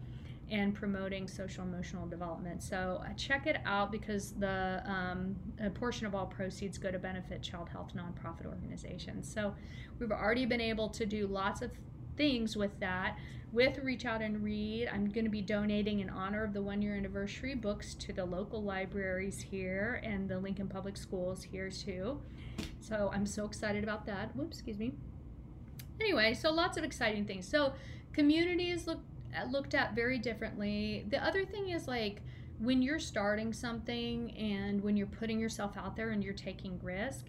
and 0.52 0.76
promoting 0.76 1.28
social 1.28 1.64
emotional 1.64 2.06
development. 2.06 2.62
So 2.62 3.02
uh, 3.04 3.14
check 3.14 3.48
it 3.48 3.58
out 3.66 3.90
because 3.92 4.34
the 4.34 4.84
um, 4.86 5.38
a 5.64 5.70
portion 5.70 6.06
of 6.06 6.14
all 6.14 6.26
proceeds 6.26 6.78
go 6.78 6.92
to 6.92 7.00
benefit 7.00 7.42
child 7.42 7.70
health 7.70 7.94
nonprofit 7.96 8.46
organizations. 8.46 9.32
So 9.32 9.56
we've 10.00 10.12
already 10.12 10.46
been 10.46 10.62
able 10.62 10.90
to 10.90 11.06
do 11.06 11.28
lots 11.28 11.62
of 11.62 11.72
things 12.18 12.56
with 12.56 12.80
that. 12.80 13.18
With 13.52 13.78
Reach 13.78 14.06
Out 14.06 14.22
and 14.22 14.44
Read, 14.44 14.90
I'm 14.92 15.10
going 15.10 15.24
to 15.24 15.32
be 15.32 15.42
donating 15.42 16.02
in 16.02 16.10
honor 16.10 16.44
of 16.44 16.54
the 16.54 16.62
one 16.62 16.82
year 16.82 16.96
anniversary 16.96 17.56
books 17.56 17.94
to 17.96 18.12
the 18.12 18.26
local 18.26 18.62
libraries 18.62 19.40
here 19.40 20.02
and 20.04 20.28
the 20.28 20.38
Lincoln 20.38 20.68
Public 20.68 20.98
Schools 20.98 21.44
here 21.44 21.70
too. 21.70 22.22
So 22.82 23.10
I'm 23.14 23.26
so 23.26 23.46
excited 23.46 23.84
about 23.84 24.06
that. 24.08 24.36
Whoops, 24.36 24.58
excuse 24.58 24.78
me. 24.78 24.94
Anyway, 26.02 26.34
so 26.34 26.52
lots 26.52 26.78
of 26.78 26.84
exciting 26.84 27.26
things. 27.26 27.48
So 27.48 27.74
communities 28.12 28.88
look 28.88 29.00
uh, 29.36 29.46
looked 29.46 29.74
at 29.74 29.96
very 29.96 30.20
differently. 30.20 31.06
The 31.10 31.24
other 31.24 31.46
thing 31.46 31.70
is 31.70 31.88
like 31.88 32.22
when 32.60 32.82
you're 32.82 33.00
starting 33.00 33.54
something 33.54 34.32
and 34.38 34.82
when 34.82 34.96
you're 34.98 35.08
putting 35.08 35.40
yourself 35.40 35.78
out 35.78 35.96
there 35.96 36.12
and 36.12 36.24
you're 36.24 36.34
taking 36.34 36.80
risk, 36.82 37.26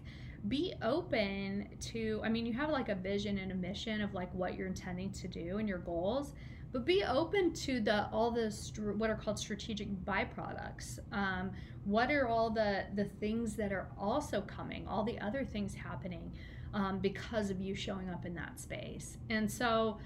be 0.47 0.73
open 0.81 1.67
to 1.79 2.21
i 2.23 2.29
mean 2.29 2.45
you 2.45 2.53
have 2.53 2.69
like 2.69 2.89
a 2.89 2.95
vision 2.95 3.37
and 3.37 3.51
a 3.51 3.55
mission 3.55 4.01
of 4.01 4.13
like 4.13 4.33
what 4.33 4.55
you're 4.55 4.67
intending 4.67 5.11
to 5.11 5.27
do 5.27 5.57
and 5.57 5.67
your 5.67 5.79
goals 5.79 6.33
but 6.71 6.85
be 6.85 7.03
open 7.03 7.53
to 7.53 7.79
the 7.79 8.07
all 8.11 8.31
the 8.31 8.53
what 8.97 9.09
are 9.09 9.15
called 9.15 9.39
strategic 9.39 9.87
byproducts. 10.05 10.99
Um, 11.11 11.51
what 11.85 12.11
are 12.11 12.27
all 12.27 12.49
the 12.49 12.85
the 12.95 13.05
things 13.05 13.55
that 13.55 13.71
are 13.71 13.87
also 13.97 14.41
coming 14.41 14.87
all 14.87 15.03
the 15.03 15.19
other 15.19 15.45
things 15.45 15.73
happening 15.73 16.31
um, 16.73 16.99
because 16.99 17.49
of 17.49 17.61
you 17.61 17.73
showing 17.73 18.09
up 18.09 18.25
in 18.25 18.35
that 18.35 18.59
space. 18.59 19.17
And 19.29 19.49
so 19.49 19.97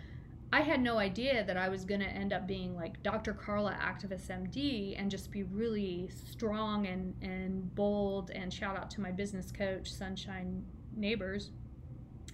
I 0.53 0.61
had 0.61 0.81
no 0.81 0.97
idea 0.97 1.45
that 1.45 1.55
I 1.55 1.69
was 1.69 1.85
going 1.85 2.01
to 2.01 2.09
end 2.09 2.33
up 2.33 2.45
being 2.45 2.75
like 2.75 3.01
Dr. 3.03 3.33
Carla 3.33 3.77
Activist 3.81 4.27
MD 4.27 4.95
and 4.99 5.09
just 5.09 5.31
be 5.31 5.43
really 5.43 6.09
strong 6.29 6.87
and, 6.87 7.13
and 7.21 7.73
bold. 7.73 8.31
And 8.31 8.53
shout 8.53 8.75
out 8.75 8.91
to 8.91 9.01
my 9.01 9.11
business 9.11 9.49
coach, 9.49 9.91
Sunshine 9.91 10.65
Neighbors, 10.93 11.51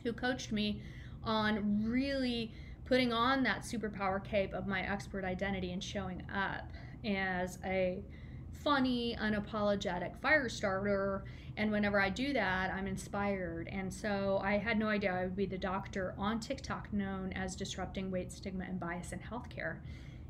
who 0.03 0.13
coached 0.13 0.51
me 0.51 0.82
on 1.23 1.84
really 1.88 2.51
putting 2.86 3.13
on 3.13 3.43
that 3.43 3.62
superpower 3.62 4.23
cape 4.23 4.53
of 4.53 4.65
my 4.65 4.82
expert 4.82 5.23
identity 5.23 5.71
and 5.73 5.84
showing 5.84 6.23
up 6.34 6.71
as 7.06 7.60
a 7.65 8.03
funny, 8.63 9.15
unapologetic 9.21 10.17
fire 10.17 10.49
starter 10.49 11.23
and 11.57 11.71
whenever 11.71 11.99
I 11.99 12.09
do 12.09 12.33
that, 12.33 12.71
I'm 12.71 12.85
inspired. 12.85 13.67
And 13.71 13.91
so 13.91 14.39
I 14.43 14.59
had 14.59 14.77
no 14.77 14.87
idea 14.89 15.11
I 15.11 15.23
would 15.23 15.35
be 15.35 15.47
the 15.47 15.57
doctor 15.57 16.13
on 16.15 16.39
TikTok 16.39 16.93
known 16.93 17.33
as 17.33 17.55
disrupting 17.55 18.11
weight 18.11 18.31
stigma 18.31 18.63
and 18.65 18.79
bias 18.79 19.11
in 19.11 19.19
healthcare. 19.19 19.77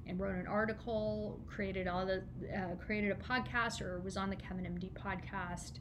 And 0.08 0.18
wrote 0.18 0.38
an 0.38 0.48
article, 0.48 1.38
created 1.46 1.86
all 1.86 2.06
the, 2.06 2.24
uh, 2.56 2.76
created 2.76 3.12
a 3.12 3.16
podcast, 3.16 3.82
or 3.82 4.00
was 4.00 4.16
on 4.16 4.30
the 4.30 4.38
Kevin 4.38 4.64
MD 4.64 4.90
podcast, 4.94 5.74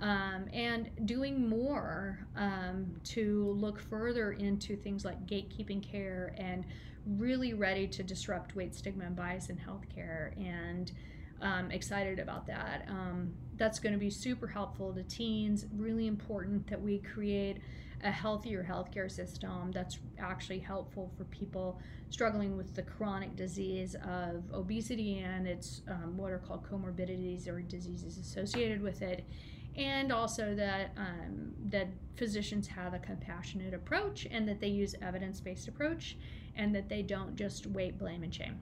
um, 0.00 0.44
and 0.52 0.88
doing 1.04 1.48
more 1.48 2.24
um, 2.36 2.94
to 3.02 3.56
look 3.58 3.80
further 3.80 4.32
into 4.32 4.76
things 4.76 5.04
like 5.04 5.26
gatekeeping 5.26 5.82
care 5.82 6.32
and 6.38 6.64
really 7.18 7.54
ready 7.54 7.88
to 7.88 8.04
disrupt 8.04 8.54
weight 8.54 8.72
stigma 8.72 9.04
and 9.04 9.16
bias 9.16 9.48
in 9.48 9.56
healthcare. 9.56 10.30
And 10.38 10.92
um, 11.42 11.70
excited 11.70 12.18
about 12.18 12.46
that. 12.46 12.86
Um, 12.88 13.32
that's 13.56 13.78
going 13.78 13.92
to 13.92 13.98
be 13.98 14.10
super 14.10 14.46
helpful 14.46 14.92
to 14.94 15.02
teens. 15.02 15.66
Really 15.76 16.06
important 16.06 16.66
that 16.68 16.80
we 16.80 16.98
create 16.98 17.58
a 18.04 18.10
healthier 18.10 18.66
healthcare 18.68 19.10
system 19.10 19.70
that's 19.72 19.98
actually 20.18 20.58
helpful 20.58 21.12
for 21.16 21.24
people 21.24 21.80
struggling 22.10 22.56
with 22.56 22.74
the 22.74 22.82
chronic 22.82 23.36
disease 23.36 23.94
of 24.06 24.42
obesity 24.52 25.20
and 25.20 25.46
its 25.46 25.82
um, 25.88 26.16
what 26.16 26.32
are 26.32 26.38
called 26.38 26.66
comorbidities 26.68 27.48
or 27.48 27.60
diseases 27.62 28.18
associated 28.18 28.82
with 28.82 29.02
it 29.02 29.24
and 29.76 30.12
also 30.12 30.54
that 30.54 30.92
um, 30.96 31.52
that 31.68 31.88
physicians 32.16 32.66
have 32.66 32.92
a 32.92 32.98
compassionate 32.98 33.72
approach 33.72 34.26
and 34.30 34.46
that 34.48 34.60
they 34.60 34.68
use 34.68 34.94
evidence-based 35.00 35.68
approach 35.68 36.16
and 36.56 36.74
that 36.74 36.88
they 36.88 37.02
don't 37.02 37.36
just 37.36 37.66
wait 37.68 37.98
blame 37.98 38.22
and 38.22 38.34
shame 38.34 38.58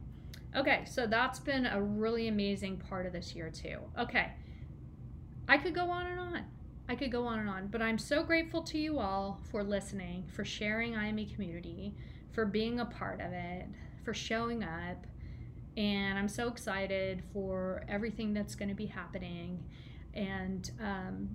Okay, 0.56 0.82
so 0.84 1.06
that's 1.06 1.38
been 1.38 1.66
a 1.66 1.80
really 1.80 2.28
amazing 2.28 2.76
part 2.76 3.06
of 3.06 3.12
this 3.12 3.34
year, 3.34 3.50
too. 3.50 3.78
Okay, 3.98 4.32
I 5.48 5.58
could 5.58 5.74
go 5.74 5.90
on 5.90 6.06
and 6.06 6.18
on. 6.18 6.44
I 6.88 6.96
could 6.96 7.12
go 7.12 7.24
on 7.24 7.38
and 7.38 7.48
on, 7.48 7.68
but 7.68 7.80
I'm 7.80 7.98
so 7.98 8.24
grateful 8.24 8.62
to 8.62 8.78
you 8.78 8.98
all 8.98 9.40
for 9.52 9.62
listening, 9.62 10.24
for 10.34 10.44
sharing 10.44 10.96
IME 10.96 11.24
community, 11.26 11.94
for 12.32 12.44
being 12.44 12.80
a 12.80 12.84
part 12.84 13.20
of 13.20 13.32
it, 13.32 13.66
for 14.04 14.12
showing 14.12 14.64
up. 14.64 15.06
And 15.76 16.18
I'm 16.18 16.28
so 16.28 16.48
excited 16.48 17.22
for 17.32 17.84
everything 17.88 18.34
that's 18.34 18.56
going 18.56 18.70
to 18.70 18.74
be 18.74 18.86
happening. 18.86 19.62
And 20.14 20.68
um, 20.80 21.28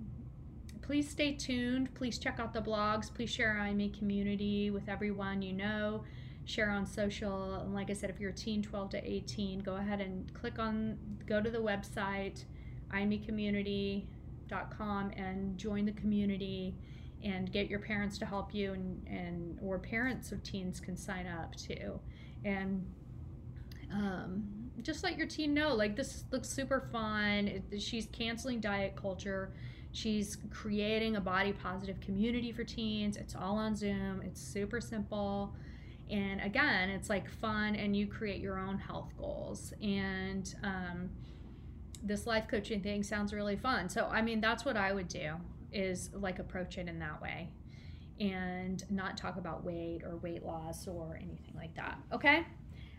please 0.82 1.08
stay 1.08 1.32
tuned. 1.32 1.94
Please 1.94 2.18
check 2.18 2.38
out 2.38 2.52
the 2.52 2.60
blogs. 2.60 3.12
Please 3.12 3.30
share 3.30 3.58
IME 3.58 3.92
community 3.92 4.70
with 4.70 4.90
everyone 4.90 5.40
you 5.40 5.54
know 5.54 6.04
share 6.46 6.70
on 6.70 6.86
social. 6.86 7.56
And 7.56 7.74
like 7.74 7.90
I 7.90 7.92
said, 7.92 8.08
if 8.08 8.18
you're 8.18 8.30
a 8.30 8.34
teen 8.34 8.62
12 8.62 8.88
to 8.90 9.04
18, 9.04 9.60
go 9.60 9.76
ahead 9.76 10.00
and 10.00 10.32
click 10.32 10.58
on, 10.58 10.96
go 11.26 11.42
to 11.42 11.50
the 11.50 11.58
website, 11.58 12.44
imecommunity.com 12.92 15.10
and 15.10 15.58
join 15.58 15.84
the 15.84 15.92
community 15.92 16.74
and 17.22 17.50
get 17.50 17.68
your 17.68 17.80
parents 17.80 18.16
to 18.18 18.26
help 18.26 18.54
you 18.54 18.72
and, 18.72 19.06
and 19.08 19.58
or 19.60 19.78
parents 19.78 20.30
of 20.30 20.40
teens 20.42 20.78
can 20.78 20.96
sign 20.96 21.26
up 21.26 21.56
too. 21.56 21.98
And 22.44 22.86
um, 23.92 24.44
just 24.82 25.02
let 25.02 25.18
your 25.18 25.26
teen 25.26 25.52
know, 25.52 25.74
like 25.74 25.96
this 25.96 26.24
looks 26.30 26.48
super 26.48 26.88
fun. 26.92 27.48
It, 27.48 27.82
she's 27.82 28.06
canceling 28.12 28.60
diet 28.60 28.94
culture. 28.94 29.52
She's 29.90 30.38
creating 30.50 31.16
a 31.16 31.20
body 31.20 31.52
positive 31.52 31.98
community 32.00 32.52
for 32.52 32.62
teens. 32.62 33.16
It's 33.16 33.34
all 33.34 33.56
on 33.56 33.74
Zoom. 33.74 34.22
It's 34.24 34.40
super 34.40 34.80
simple 34.80 35.56
and 36.10 36.40
again 36.40 36.88
it's 36.88 37.08
like 37.10 37.28
fun 37.28 37.74
and 37.74 37.96
you 37.96 38.06
create 38.06 38.40
your 38.40 38.58
own 38.58 38.78
health 38.78 39.12
goals. 39.18 39.72
And 39.82 40.54
um, 40.62 41.10
this 42.02 42.26
life 42.26 42.46
coaching 42.48 42.80
thing 42.80 43.02
sounds 43.02 43.32
really 43.32 43.56
fun. 43.56 43.88
So 43.88 44.08
i 44.10 44.22
mean 44.22 44.40
that's 44.40 44.64
what 44.64 44.76
i 44.76 44.92
would 44.92 45.08
do 45.08 45.34
is 45.72 46.10
like 46.14 46.38
approach 46.38 46.78
it 46.78 46.88
in 46.88 46.98
that 47.00 47.20
way 47.20 47.48
and 48.20 48.84
not 48.90 49.16
talk 49.16 49.36
about 49.36 49.64
weight 49.64 50.02
or 50.04 50.16
weight 50.16 50.44
loss 50.44 50.86
or 50.86 51.16
anything 51.16 51.54
like 51.54 51.74
that. 51.74 51.98
Okay? 52.12 52.46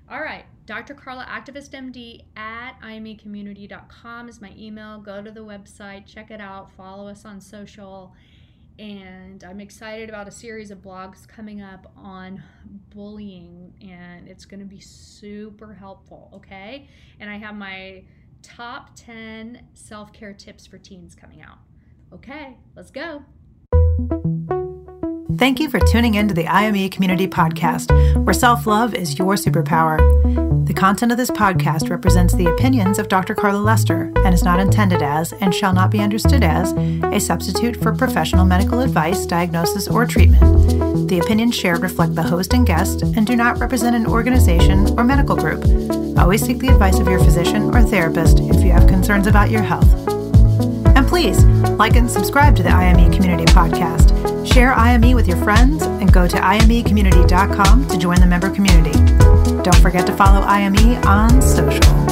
All 0.09 0.21
right. 0.21 0.45
Dr 0.65 0.93
carla 0.93 1.25
activist 1.25 1.71
md 1.71 2.23
at 2.37 2.79
imecommunity.com 2.81 4.29
is 4.29 4.41
my 4.41 4.53
email. 4.57 4.99
Go 4.99 5.21
to 5.21 5.31
the 5.31 5.41
website. 5.41 6.05
Check 6.05 6.31
it 6.31 6.39
out. 6.39 6.71
Follow 6.71 7.07
us 7.07 7.25
on 7.25 7.41
social 7.41 8.13
and 8.79 9.43
I'm 9.43 9.59
excited 9.59 10.09
about 10.09 10.27
a 10.27 10.31
series 10.31 10.71
of 10.71 10.79
blogs 10.79 11.27
coming 11.27 11.61
up 11.61 11.91
on 11.95 12.43
bullying, 12.89 13.73
and 13.81 14.27
it's 14.27 14.45
going 14.45 14.59
to 14.59 14.65
be 14.65 14.79
super 14.79 15.73
helpful, 15.73 16.29
okay? 16.33 16.87
And 17.19 17.29
I 17.29 17.37
have 17.37 17.55
my 17.55 18.03
top 18.41 18.91
10 18.95 19.61
self 19.73 20.13
care 20.13 20.33
tips 20.33 20.67
for 20.67 20.77
teens 20.77 21.15
coming 21.15 21.41
out. 21.41 21.57
Okay, 22.13 22.57
let's 22.75 22.91
go. 22.91 23.23
Thank 25.37 25.59
you 25.59 25.69
for 25.69 25.79
tuning 25.79 26.15
in 26.15 26.27
to 26.29 26.33
the 26.33 26.47
IME 26.47 26.89
Community 26.89 27.27
Podcast, 27.27 27.91
where 28.25 28.33
self 28.33 28.65
love 28.65 28.93
is 28.93 29.17
your 29.17 29.35
superpower. 29.35 30.46
The 30.67 30.73
content 30.73 31.13
of 31.13 31.17
this 31.17 31.32
podcast 31.32 31.89
represents 31.89 32.34
the 32.34 32.47
opinions 32.47 32.99
of 32.99 33.08
Dr. 33.08 33.34
Carla 33.34 33.60
Lester 33.60 34.12
and 34.25 34.34
is 34.34 34.43
not 34.43 34.60
intended 34.60 35.01
as, 35.01 35.32
and 35.32 35.56
shall 35.56 35.71
not 35.71 35.89
be 35.89 36.01
understood 36.01 36.43
as, 36.43 36.73
a 36.73 37.21
substitute 37.21 37.82
for 37.82 37.95
professional 37.95 38.43
medical 38.43 38.82
advice, 38.82 39.25
diagnosis, 39.25 39.88
or 39.88 40.06
treatment. 40.06 41.08
The 41.08 41.19
opinions 41.19 41.56
shared 41.56 41.80
reflect 41.80 42.15
the 42.15 42.23
host 42.23 42.53
and 42.53 42.67
guest 42.67 43.01
and 43.01 43.25
do 43.25 43.38
not 43.38 43.60
represent 43.60 43.95
an 43.95 44.08
organization 44.08 44.88
or 44.99 45.06
medical 45.06 45.38
group. 45.38 45.63
Always 46.19 46.41
seek 46.41 46.60
the 46.60 46.67
advice 46.67 46.99
of 46.99 47.08
your 47.08 47.19
physician 47.19 47.73
or 47.73 47.82
therapist 47.84 48.41
if 48.41 48.62
you 48.62 48.71
have 48.73 48.89
concerns 48.89 49.25
about 49.25 49.49
your 49.49 49.63
health. 49.63 49.89
And 50.97 51.08
please 51.08 51.45
like 51.80 51.95
and 51.95 52.12
subscribe 52.12 52.58
to 52.58 52.63
the 52.63 52.71
IME 52.71 53.13
Community 53.13 53.45
Podcast. 53.45 54.45
Share 54.45 54.73
IME 54.73 55.15
with 55.15 55.30
your 55.30 55.38
friends 55.38 55.84
and 55.84 56.12
go 56.12 56.27
to 56.27 56.36
imecommunity.com 56.36 57.88
to 57.88 57.97
join 57.97 58.19
the 58.19 58.27
member 58.27 58.49
community. 58.49 59.26
Don't 59.67 59.82
forget 59.82 60.08
to 60.08 60.15
follow 60.15 60.45
IME 60.45 60.95
on 61.06 61.41
social. 61.41 62.06